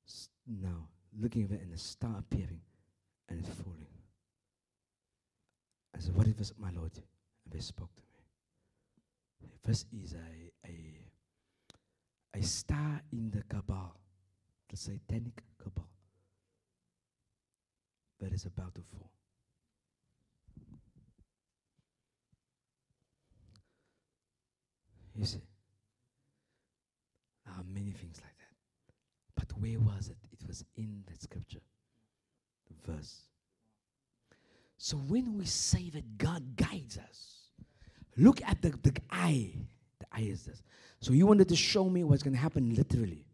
[0.06, 0.88] S- Now,
[1.20, 2.60] looking at it and the star appearing
[3.28, 3.99] and it's falling.
[6.00, 6.92] I said, What is this, my Lord?
[6.94, 9.48] And they spoke to me.
[9.62, 14.00] This is a, a, a star in the cabal,
[14.70, 15.90] the satanic cabal,
[18.18, 19.10] that is about to fall.
[25.14, 25.42] You see,
[27.44, 28.54] there are many things like that.
[29.36, 30.16] But where was it?
[30.32, 31.60] It was in that scripture,
[32.68, 33.29] the verse.
[34.82, 37.40] So when we say that God guides us,
[38.20, 39.50] Look at the, the eye.
[39.98, 40.62] The eye is this.
[41.00, 43.24] So you wanted to show me what's going to happen literally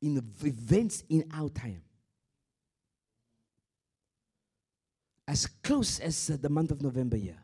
[0.00, 1.82] in events in our time.
[5.26, 7.38] As close as uh, the month of November here.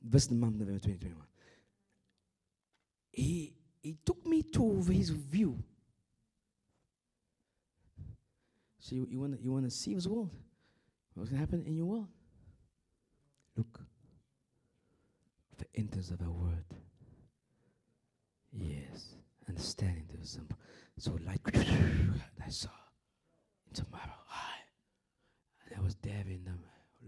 [0.00, 1.26] This the month November 2021.
[3.12, 5.62] He, he took me to his view.
[8.78, 10.30] So you, you want you want to see his world?
[11.14, 12.06] What's going to happen in your world?
[13.56, 13.80] Look,
[15.58, 16.64] the entrance of a word.
[18.52, 19.16] Yes,
[19.48, 20.58] understanding the simple.
[20.96, 21.40] So like
[22.44, 22.70] I saw
[23.68, 24.62] into my eye,
[25.66, 26.60] and I was there in them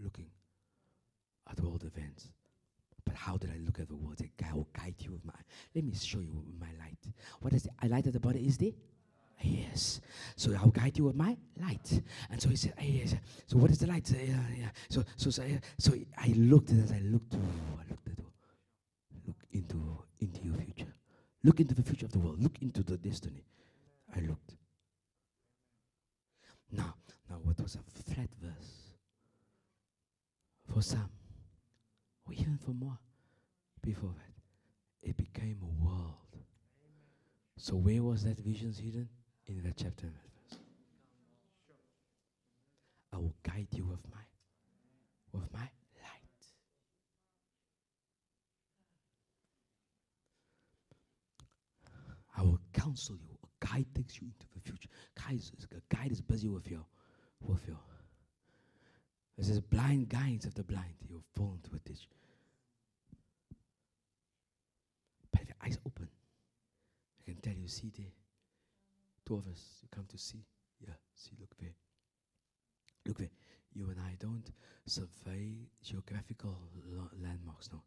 [0.03, 0.27] looking
[1.49, 2.29] at the events.
[3.05, 4.21] But how did I look at the world?
[4.21, 5.33] A I will guide you with my.
[5.73, 6.97] Let me show you with my light.
[7.39, 8.45] What is the light of the body?
[8.45, 8.71] Is there?
[9.43, 10.01] Yes.
[10.35, 12.01] So I'll guide you with my light.
[12.29, 13.15] And so he said, yes.
[13.47, 14.09] So what is the light?
[14.11, 14.69] yeah, yeah.
[14.89, 15.43] So so so,
[15.77, 18.17] so I looked as I looked, I looked at
[19.27, 20.93] look into into your future.
[21.43, 22.41] Look into the future of the world.
[22.41, 23.43] Look into the destiny.
[24.15, 24.55] I looked.
[26.71, 26.95] Now,
[27.29, 28.91] now what was a flat verse?
[30.73, 31.09] For some,
[32.25, 32.97] or even for more,
[33.81, 36.15] before that, it became a world.
[37.57, 39.09] So where was that vision hidden?
[39.47, 40.59] In that chapter and verse.
[43.13, 44.21] I will guide you with my
[45.33, 46.41] with my light.
[52.37, 53.37] I will counsel you.
[53.43, 54.89] A guide takes you into the future.
[55.15, 56.85] Guide is, a guide is busy with your
[57.41, 57.77] with your
[59.41, 60.93] this is blind guides of the blind.
[61.09, 62.07] You'll fall into a ditch.
[65.31, 66.07] But if your eyes open,
[67.19, 68.05] I can tell you, see there
[69.25, 70.43] Two of us, you come to see.
[70.79, 71.75] Yeah, see, look there.
[73.05, 73.29] Look there.
[73.73, 74.51] You and I don't
[74.85, 75.53] survey
[75.83, 76.57] geographical
[77.21, 77.81] landmarks, no.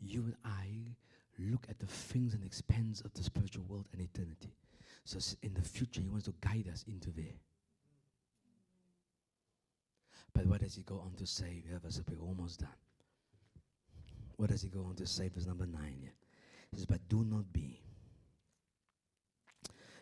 [0.00, 0.94] You and I
[1.38, 4.54] look at the things and expanse of the spiritual world and eternity.
[5.04, 7.36] So in the future, He wants to guide us into there.
[10.34, 11.62] But what does He go on to say?
[11.66, 12.68] We have we're almost done.
[14.36, 15.28] What does He go on to say?
[15.28, 15.98] Verse number nine.
[16.02, 16.10] Yeah.
[16.70, 17.80] He says, But do not be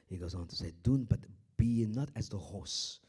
[0.09, 1.21] he goes on to say, Do but
[1.57, 3.01] be not as the horse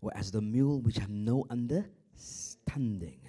[0.00, 3.20] or as the mule which have no understanding,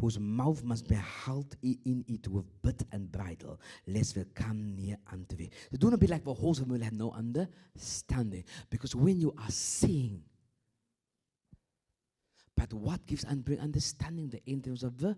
[0.00, 4.96] whose mouth must be held in it with bit and bridle, lest they come near
[5.12, 5.50] unto thee.
[5.70, 8.44] So do not be like the horse and mule have no understanding.
[8.70, 10.22] Because when you are seeing,
[12.56, 15.16] but what gives and bring understanding the entrance of the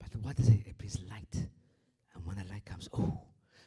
[0.00, 0.66] but what is it?
[0.66, 1.46] It brings light.
[2.14, 3.20] And when the light comes, oh,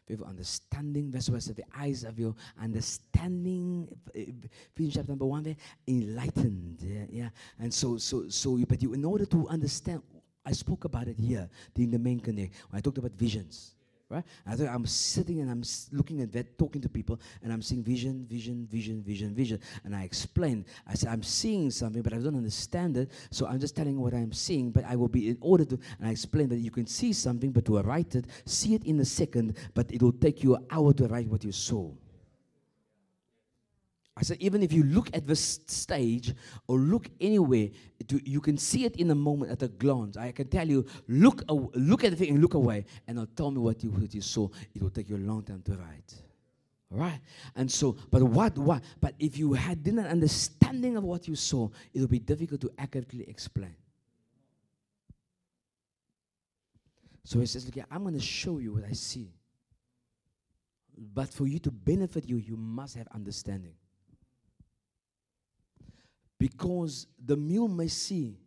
[0.09, 1.11] with understanding.
[1.11, 3.87] Why I the eyes of your understanding.
[4.13, 5.55] Ephesians chapter number one, there,
[5.87, 6.79] enlightened.
[6.81, 7.29] Yeah, yeah.
[7.59, 10.01] And so, so, so, but you, in order to understand,
[10.45, 13.75] I spoke about it here in the main connect I talked about visions
[14.14, 14.24] right?
[14.45, 18.26] I I'm sitting and I'm looking at that, talking to people, and I'm seeing vision,
[18.30, 19.59] vision, vision, vision, vision.
[19.84, 20.66] And I explain.
[20.88, 23.11] I said, I'm seeing something, but I don't understand it.
[23.32, 24.72] So I'm just telling what I'm seeing.
[24.72, 27.51] But I will be in order to, and I explain that you can see something,
[27.51, 30.66] but to write it, see it in a second, but it will take you an
[30.70, 31.91] hour to write what you saw.
[34.16, 36.36] I said, even if you look at the stage
[36.68, 37.70] or look anywhere,
[38.24, 40.18] you can see it in a moment at a glance.
[40.18, 43.49] I can tell you, look, look at the thing and look away, and I'll tell
[43.49, 44.49] me what you, what you saw.
[44.76, 46.14] It will take you a long time to write.
[46.91, 47.20] Right?
[47.55, 51.70] And so, but what, what, but if you had didn't understanding of what you saw,
[51.91, 53.76] it will be difficult to accurately explain.
[57.24, 59.34] So he says, okay, I'm going to show you what I see.
[60.95, 63.74] But for you to benefit you, you must have understanding.
[66.43, 68.37] Because the mule may see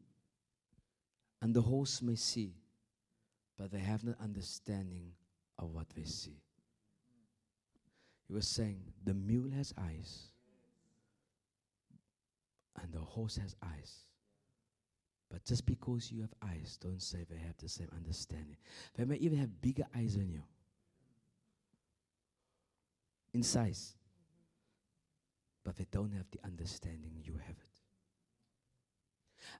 [1.40, 2.52] and the horse may see,
[3.56, 5.12] but they have no understanding
[5.58, 6.42] of what they see.
[8.28, 10.24] He was saying the mule has eyes
[12.82, 14.04] and the horse has eyes.
[15.30, 18.58] But just because you have eyes, don't say they have the same understanding.
[18.94, 20.42] They may even have bigger eyes than you
[23.32, 23.94] in size,
[25.64, 27.75] but they don't have the understanding you have it.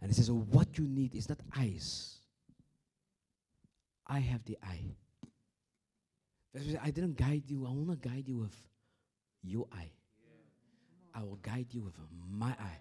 [0.01, 2.17] And he says, well, What you need is not eyes.
[4.07, 4.95] I have the eye.
[6.83, 7.67] I didn't guide you.
[7.67, 8.57] I want to guide you with
[9.43, 9.91] your eye.
[11.15, 11.95] I will guide you with
[12.31, 12.79] my eye.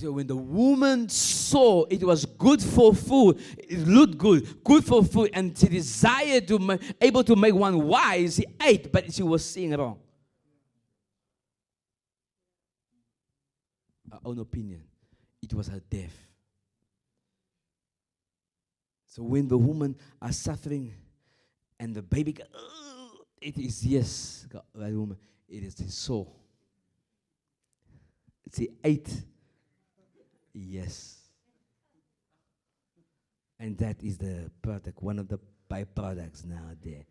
[0.00, 5.30] When the woman saw it was good for food, it looked good, good for food,
[5.34, 9.44] and she desired to be able to make one wise, she ate, but she was
[9.44, 9.98] seeing wrong.
[14.10, 14.82] Her own opinion.
[15.42, 16.31] It was her death.
[19.12, 20.94] So when the woman are suffering
[21.78, 22.34] and the baby,
[23.42, 25.18] it is yes, God, that woman,
[25.50, 26.34] it is his soul.
[28.46, 29.10] It's the eight.
[30.54, 31.18] Yes.
[33.60, 35.38] And that is the product, one of the
[35.70, 37.04] byproducts now there.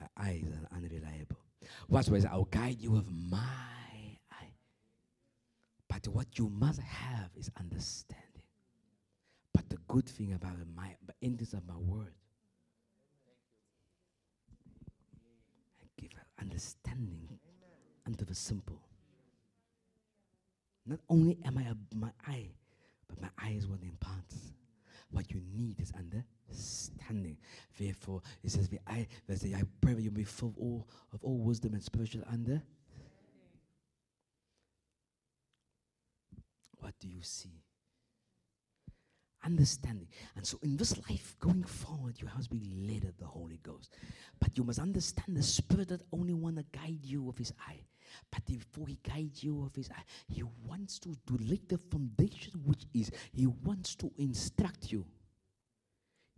[0.00, 1.36] Our eyes are unreliable.
[1.86, 4.54] What I'll guide you with my eye.
[5.86, 8.21] But what you must have is understanding.
[9.72, 10.90] The good thing about my
[11.22, 12.12] endings of my word,
[15.80, 17.26] I give understanding
[18.06, 18.82] unto the simple.
[20.84, 22.50] Not only am I a, my eye,
[23.08, 24.52] but my eye is what imparts.
[25.10, 27.38] What you need is understanding.
[27.78, 31.72] Therefore, it says, I, I pray that you be full of all, of all wisdom
[31.72, 32.60] and spiritual under.
[36.78, 37.62] What do you see?
[39.44, 40.08] Understanding.
[40.36, 43.60] And so in this life going forward, you have to be led of the Holy
[43.62, 43.94] Ghost.
[44.38, 47.80] But you must understand the Spirit that only want to guide you with his eye.
[48.30, 52.60] But before he guides you with his eye, he wants to, to lay the foundation,
[52.64, 55.06] which is he wants to instruct you.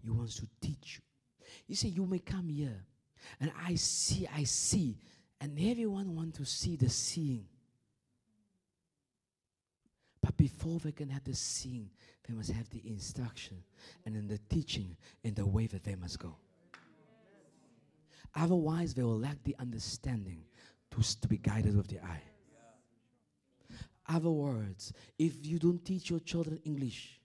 [0.03, 1.47] He wants to teach you.
[1.67, 2.85] You see, you may come here
[3.41, 4.99] and I see, I see,
[5.41, 7.47] and everyone want to see the seeing.
[10.35, 11.91] But before they can have the seeing,
[12.27, 13.63] they must have the instruction
[14.05, 16.37] and then the teaching in the way that they must go.
[18.35, 20.43] Otherwise, they will lack the understanding
[20.91, 22.23] to, to be guided with the eye.
[24.09, 27.21] Other words, if you don't teach your children English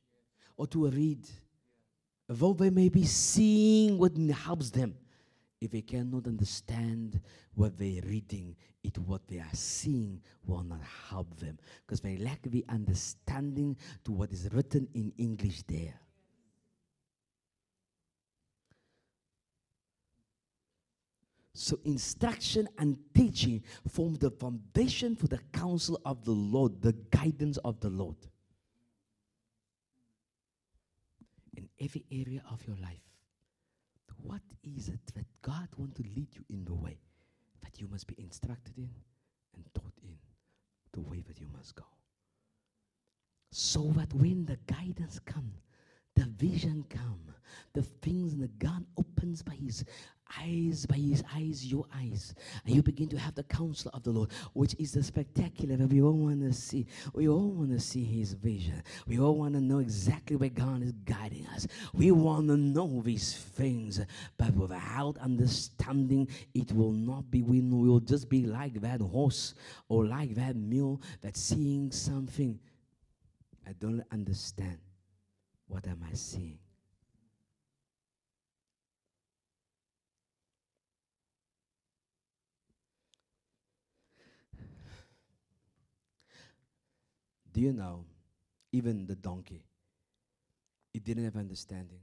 [0.55, 1.27] or to read,
[2.27, 4.95] though they may be seeing what helps them,
[5.61, 7.19] if they cannot understand
[7.53, 10.79] what they're reading, it what they are seeing will not
[11.09, 15.99] help them because they lack the understanding to what is written in English there.
[21.53, 27.57] So, instruction and teaching form the foundation for the counsel of the Lord, the guidance
[27.57, 28.15] of the Lord.
[31.57, 33.08] In every area of your life,
[34.23, 36.97] what is it that God wants to lead you in the way
[37.61, 38.89] that you must be instructed in
[39.55, 40.17] and taught in
[40.93, 41.85] the way that you must go?
[43.51, 45.61] So that when the guidance comes,
[46.15, 47.28] the vision come,
[47.73, 49.85] The things in the God opens by his
[50.37, 52.35] eyes, by his eyes, your eyes.
[52.65, 55.87] And you begin to have the counsel of the Lord, which is the spectacular that
[55.87, 56.85] we all want to see.
[57.13, 58.83] We all want to see his vision.
[59.07, 61.67] We all want to know exactly where God is guiding us.
[61.93, 64.01] We want to know these things,
[64.37, 67.41] but without understanding, it will not be.
[67.41, 69.55] We will just be like that horse
[69.87, 72.59] or like that mule that's seeing something.
[73.67, 74.77] I don't understand.
[75.67, 76.57] What am I seeing?
[87.59, 88.05] Do you know,
[88.71, 89.65] even the donkey,
[90.93, 91.99] it didn't have understanding.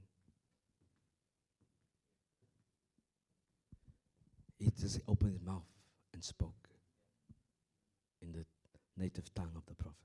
[4.59, 5.65] It just opened its mouth
[6.13, 6.69] and spoke
[8.21, 8.45] in the
[8.97, 9.97] native tongue of the prophet.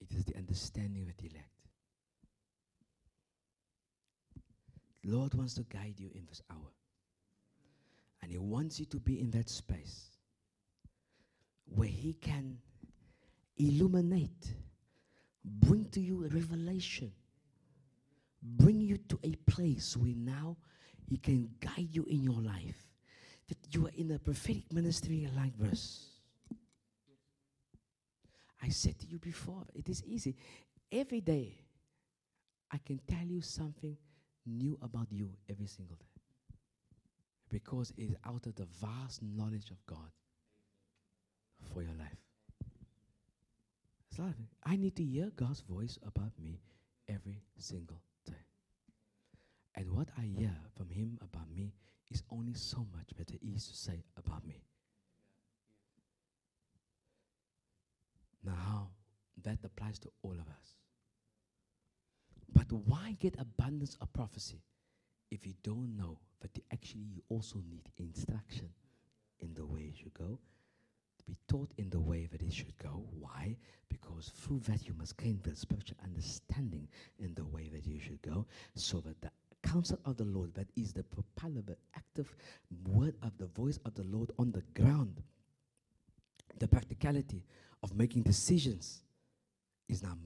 [0.00, 1.46] It is the understanding that he lacked.
[5.04, 6.72] Lord wants to guide you in this hour.
[8.22, 10.10] And He wants you to be in that space
[11.66, 12.58] where He can
[13.56, 14.54] illuminate,
[15.44, 17.12] bring to you a revelation,
[18.42, 20.56] bring you to a place where now
[21.08, 22.86] He can guide you in your life.
[23.48, 26.06] That you are in a prophetic ministry like this.
[28.62, 30.36] I said to you before, it is easy.
[30.90, 31.58] Every day,
[32.70, 33.96] I can tell you something
[34.46, 36.11] new about you every single day
[37.52, 40.10] because it is out of the vast knowledge of God
[41.72, 42.16] for your life.
[44.64, 46.60] I need to hear God's voice about me
[47.08, 48.46] every single day.
[49.74, 51.72] And what I hear from Him about me
[52.10, 54.64] is only so much there is to say about me.
[58.44, 58.90] Now,
[59.42, 60.76] that applies to all of us.
[62.52, 64.62] But why get abundance of prophecy
[65.32, 68.68] if you don't know but actually you also need instruction
[69.40, 70.38] in the way you should go
[71.18, 73.04] to be taught in the way that it should go.
[73.18, 73.56] Why?
[73.88, 78.20] Because through that you must gain the spiritual understanding in the way that you should
[78.22, 79.30] go so that the
[79.62, 82.34] counsel of the lord that is the propellable active
[82.88, 85.22] word of the voice of the lord on the ground
[86.58, 87.44] the practicality
[87.84, 89.02] of making decisions
[89.88, 90.16] is now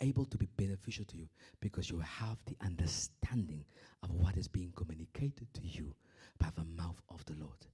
[0.00, 1.28] able to be beneficial to you
[1.60, 3.64] because you have the understanding
[4.02, 5.94] of what is being communicated to you
[6.38, 7.66] by the mouth of the Lord.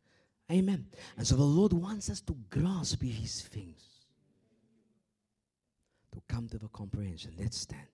[0.50, 0.86] Amen.
[1.16, 3.82] And so the Lord wants us to grasp His things,
[6.12, 7.32] to come to the comprehension.
[7.38, 7.86] Let's stand.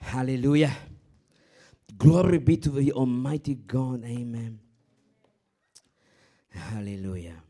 [0.00, 0.72] Hallelujah.
[1.96, 4.04] Glory be to the Almighty God.
[4.04, 4.58] Amen.
[6.50, 7.42] Hallelujah.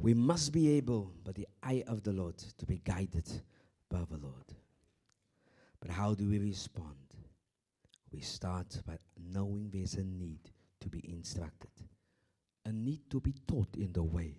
[0.00, 3.28] We must be able, by the eye of the Lord, to be guided
[3.90, 4.54] by the Lord.
[5.78, 6.96] But how do we respond?
[8.10, 10.40] We start by knowing there's a need
[10.80, 11.70] to be instructed,
[12.64, 14.36] a need to be taught in the way,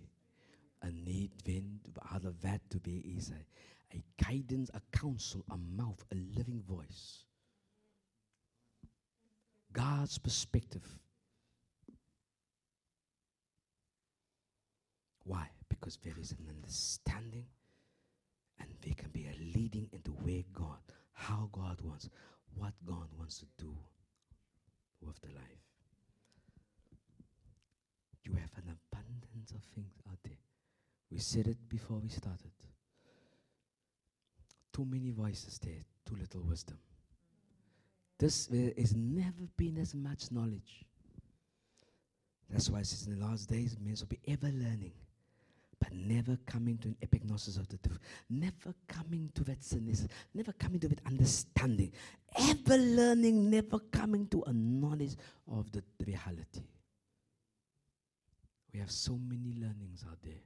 [0.82, 1.78] a need then
[2.12, 6.60] out of that to be is a, a guidance, a counsel, a mouth, a living
[6.68, 7.24] voice.
[9.72, 10.98] God's perspective
[15.24, 15.48] Why?
[15.68, 17.46] Because there is an understanding
[18.58, 20.78] and there can be a leading into where God,
[21.12, 22.08] how God wants,
[22.56, 23.74] what God wants to do
[25.00, 25.44] with the life.
[28.24, 30.38] You have an abundance of things out there.
[31.10, 32.52] We said it before we started.
[34.72, 36.78] Too many voices there, too little wisdom.
[38.18, 40.84] This there has never been as much knowledge.
[42.48, 44.92] That's why it says in the last days, men will be ever learning
[45.82, 47.98] but never coming to an epignosis of the truth,
[48.30, 51.90] never coming to that cynicism, never coming to that understanding,
[52.38, 55.16] ever learning, never coming to a knowledge
[55.50, 56.62] of the reality.
[58.72, 60.44] We have so many learnings out there.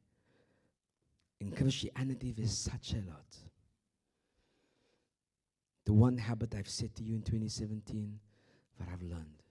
[1.40, 3.36] In Christianity, there's such a lot.
[5.84, 8.18] The one habit I've said to you in 2017
[8.78, 9.42] that I've learned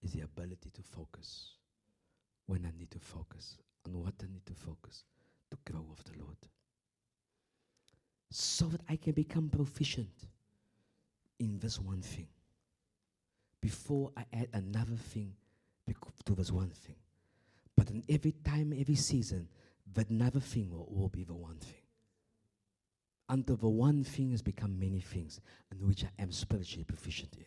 [0.00, 1.54] is the ability to focus
[2.46, 3.58] when I need to focus
[3.94, 5.04] on what I need to focus
[5.50, 6.36] to grow with the Lord.
[8.30, 10.26] So that I can become proficient
[11.38, 12.28] in this one thing
[13.60, 15.32] before I add another thing
[16.24, 16.96] to this one thing.
[17.76, 19.48] But in every time, every season,
[19.94, 21.80] that another thing will, will be the one thing.
[23.30, 25.40] Until the one thing has become many things,
[25.72, 27.46] in which I am spiritually proficient in.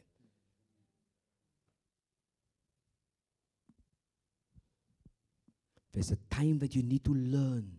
[5.93, 7.69] There's a time that you need to learn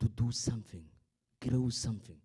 [0.00, 0.84] to do something,
[1.46, 2.16] grow something.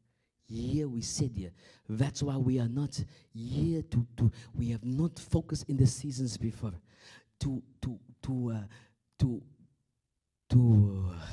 [0.47, 1.51] Here we said here.
[1.87, 3.01] That's why we are not
[3.33, 6.73] here to, to we have not focused in the seasons before
[7.39, 8.67] to to to uh,
[9.19, 9.41] to
[10.49, 11.25] to uh,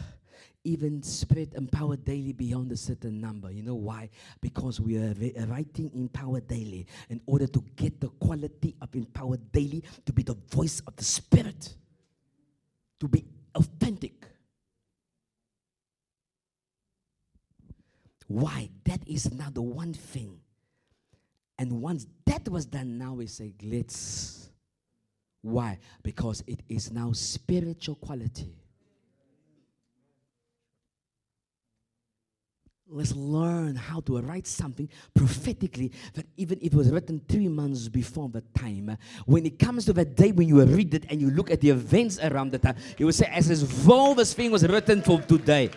[0.64, 3.50] even spread empower daily beyond a certain number.
[3.50, 4.10] You know why?
[4.40, 5.14] Because we are
[5.46, 10.36] writing empower daily in order to get the quality of empower daily to be the
[10.50, 11.74] voice of the spirit,
[13.00, 13.24] to be
[13.54, 14.26] authentic.
[18.26, 18.70] Why?
[18.84, 20.38] That is now the one thing.
[21.58, 24.50] And once that was done, now we say, let's.
[25.42, 25.78] Why?
[26.02, 28.54] Because it is now spiritual quality.
[32.90, 37.86] Let's learn how to write something prophetically that even if it was written three months
[37.86, 41.30] before the time, when it comes to that day when you read it and you
[41.30, 44.50] look at the events around the time, you will say, as if though this thing
[44.50, 45.70] was written for today.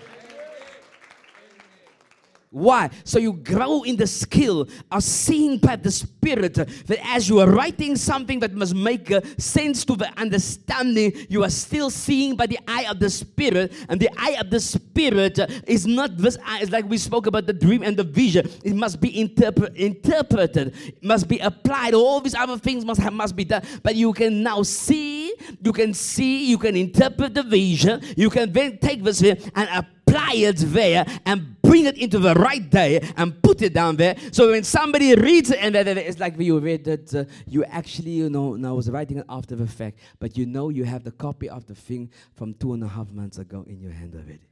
[2.52, 2.90] Why?
[3.06, 7.50] So you grow in the skill of seeing by the Spirit that as you are
[7.50, 12.48] writing something that must make uh, sense to the understanding, you are still seeing by
[12.48, 13.72] the eye of the Spirit.
[13.88, 17.46] And the eye of the Spirit is not this eye, it's like we spoke about
[17.46, 18.50] the dream and the vision.
[18.66, 21.94] It must be interpre- interpreted, it must be applied.
[21.94, 23.64] All these other things must, have, must be done.
[23.82, 25.34] But you can now see,
[25.64, 30.34] you can see, you can interpret the vision, you can then take this and apply
[30.34, 34.18] it there and bring it into the right day and put it down there.
[34.34, 38.30] So when somebody reads it, and it's like you read that uh, you actually, you
[38.30, 41.48] know, now was writing it after the fact, but you know you have the copy
[41.50, 44.50] of the thing from two and a half months ago in your hand already.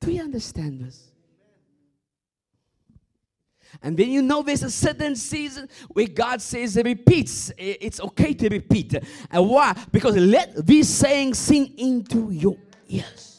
[0.00, 1.10] Do you understand this?
[3.82, 7.52] And then you know there's a certain season where God says it repeats.
[7.58, 8.94] It's okay to repeat.
[9.30, 9.76] And why?
[9.92, 12.56] Because let these sayings sink into your
[12.88, 13.33] ears.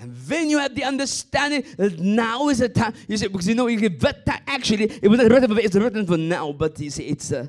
[0.00, 2.94] And then you have the understanding that now is the time.
[3.06, 6.16] You say, because you know, you that actually, it was written for, it's written for
[6.16, 7.46] now, but you see, it's uh,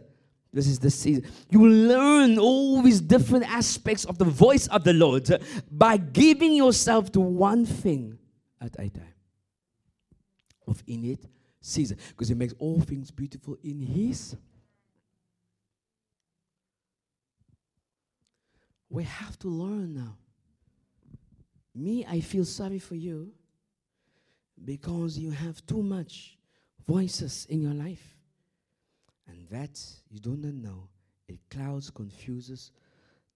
[0.52, 1.26] this is the season.
[1.50, 5.30] You learn all these different aspects of the voice of the Lord
[5.72, 8.20] by giving yourself to one thing
[8.60, 9.14] at a time.
[10.68, 11.26] Of in it
[11.62, 11.98] season.
[12.10, 14.36] Because He makes all things beautiful in His.
[18.90, 20.18] We have to learn now
[21.74, 23.32] me, I feel sorry for you
[24.64, 26.38] because you have too much
[26.86, 28.18] voices in your life.
[29.28, 30.90] And that you do not know,
[31.28, 32.72] it clouds, confuses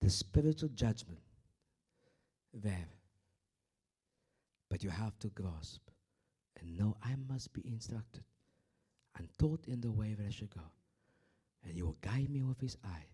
[0.01, 1.19] the spiritual judgment
[2.53, 2.89] there.
[4.69, 5.81] But you have to grasp
[6.59, 8.23] and know I must be instructed
[9.17, 10.61] and taught in the way that I should go.
[11.63, 13.05] And you will guide me with his eye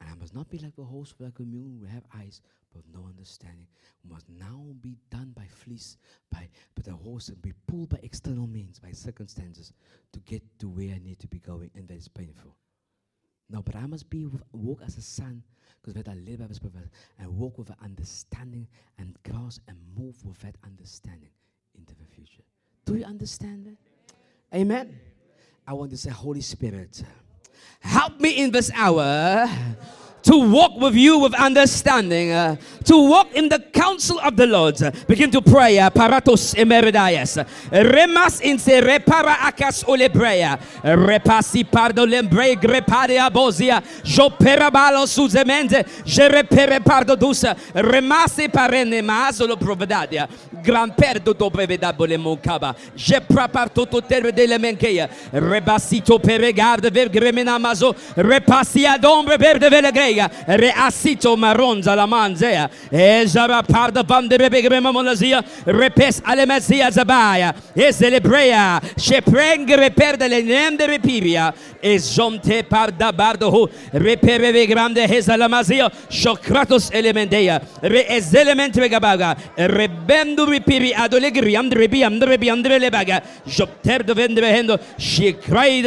[0.00, 1.78] and I must not be like the host of the communion.
[1.80, 2.40] We have eyes,
[2.74, 3.66] but no understanding.
[4.04, 5.98] We must now be done by fleece,
[6.30, 9.72] by, by the horse, and be pulled by external means, by circumstances,
[10.12, 12.56] to get to where I need to be going, and that is painful.
[13.50, 15.42] No, but I must be with, walk as a son,
[15.80, 18.66] because that I live as a and walk with an understanding
[18.98, 21.30] and grasp and move with that understanding
[21.76, 22.42] into the future.
[22.84, 24.56] Do you understand that?
[24.56, 24.98] Amen.
[25.66, 27.02] I want to say, Holy Spirit.
[27.80, 29.48] Help me in this hour
[30.22, 34.76] to walk with you with understanding, uh, to walk in the counsel of the Lord.
[35.06, 35.78] Begin to pray.
[35.78, 37.44] Uh, paratos emeridayas.
[37.70, 40.58] Remas in se repara akas olebrea.
[40.82, 43.82] Repasi pardo lembre greparia bozia.
[44.04, 45.84] Jo perabalo suzemente.
[46.04, 47.56] Je repere pardo dusa.
[47.74, 50.28] Remase parene masolo provedadia.
[50.62, 52.74] Gran perdo do brevedabo le moncaba.
[52.94, 55.08] Je praparto to terre delle menkeia.
[55.32, 57.08] Rebasito peregarde ver
[57.50, 64.92] namazo repasia d'ombre berde vele grega reasito maronza la manzea ezara parda bande bebe grema
[64.92, 73.68] monazia repes ale mezia zabaya ezelebrea sheprengre perde le nende repibia ezomte parda bardo ho
[73.92, 84.04] repereve grande hezalamazia shokratos elemendeia re ezelementre gabaga rebendu repiri adolegriam drebiam drebiam drelebaga jopter
[84.04, 85.82] dovendre hendo shikrai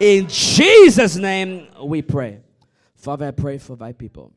[0.00, 2.40] In Jesus' name we pray.
[2.96, 4.32] Father, I pray for thy people.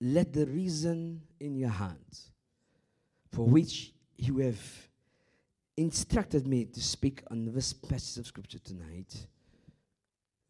[0.00, 2.30] Let the reason in your hands
[3.30, 4.60] for which you have
[5.76, 9.26] instructed me to speak on this passage of scripture tonight,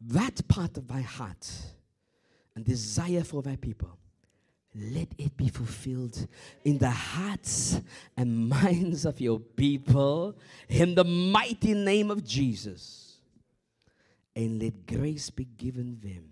[0.01, 1.49] that part of thy heart
[2.55, 3.97] and desire for thy people,
[4.75, 6.27] let it be fulfilled
[6.65, 7.79] in the hearts
[8.17, 10.35] and minds of your people
[10.67, 13.17] in the mighty name of Jesus.
[14.35, 16.31] And let grace be given them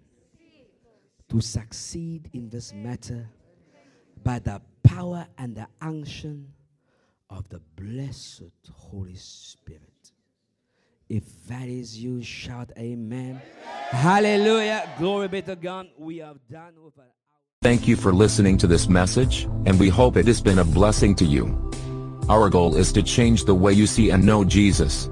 [1.29, 3.29] to succeed in this matter
[4.23, 6.51] by the power and the unction
[7.29, 10.11] of the blessed Holy Spirit.
[11.07, 13.41] If that is you, shout amen.
[13.41, 13.41] amen.
[13.89, 14.89] Hallelujah.
[14.97, 15.89] Glory be to God.
[15.97, 16.97] We have done with
[17.63, 21.13] Thank you for listening to this message, and we hope it has been a blessing
[21.13, 21.69] to you.
[22.27, 25.11] Our goal is to change the way you see and know Jesus,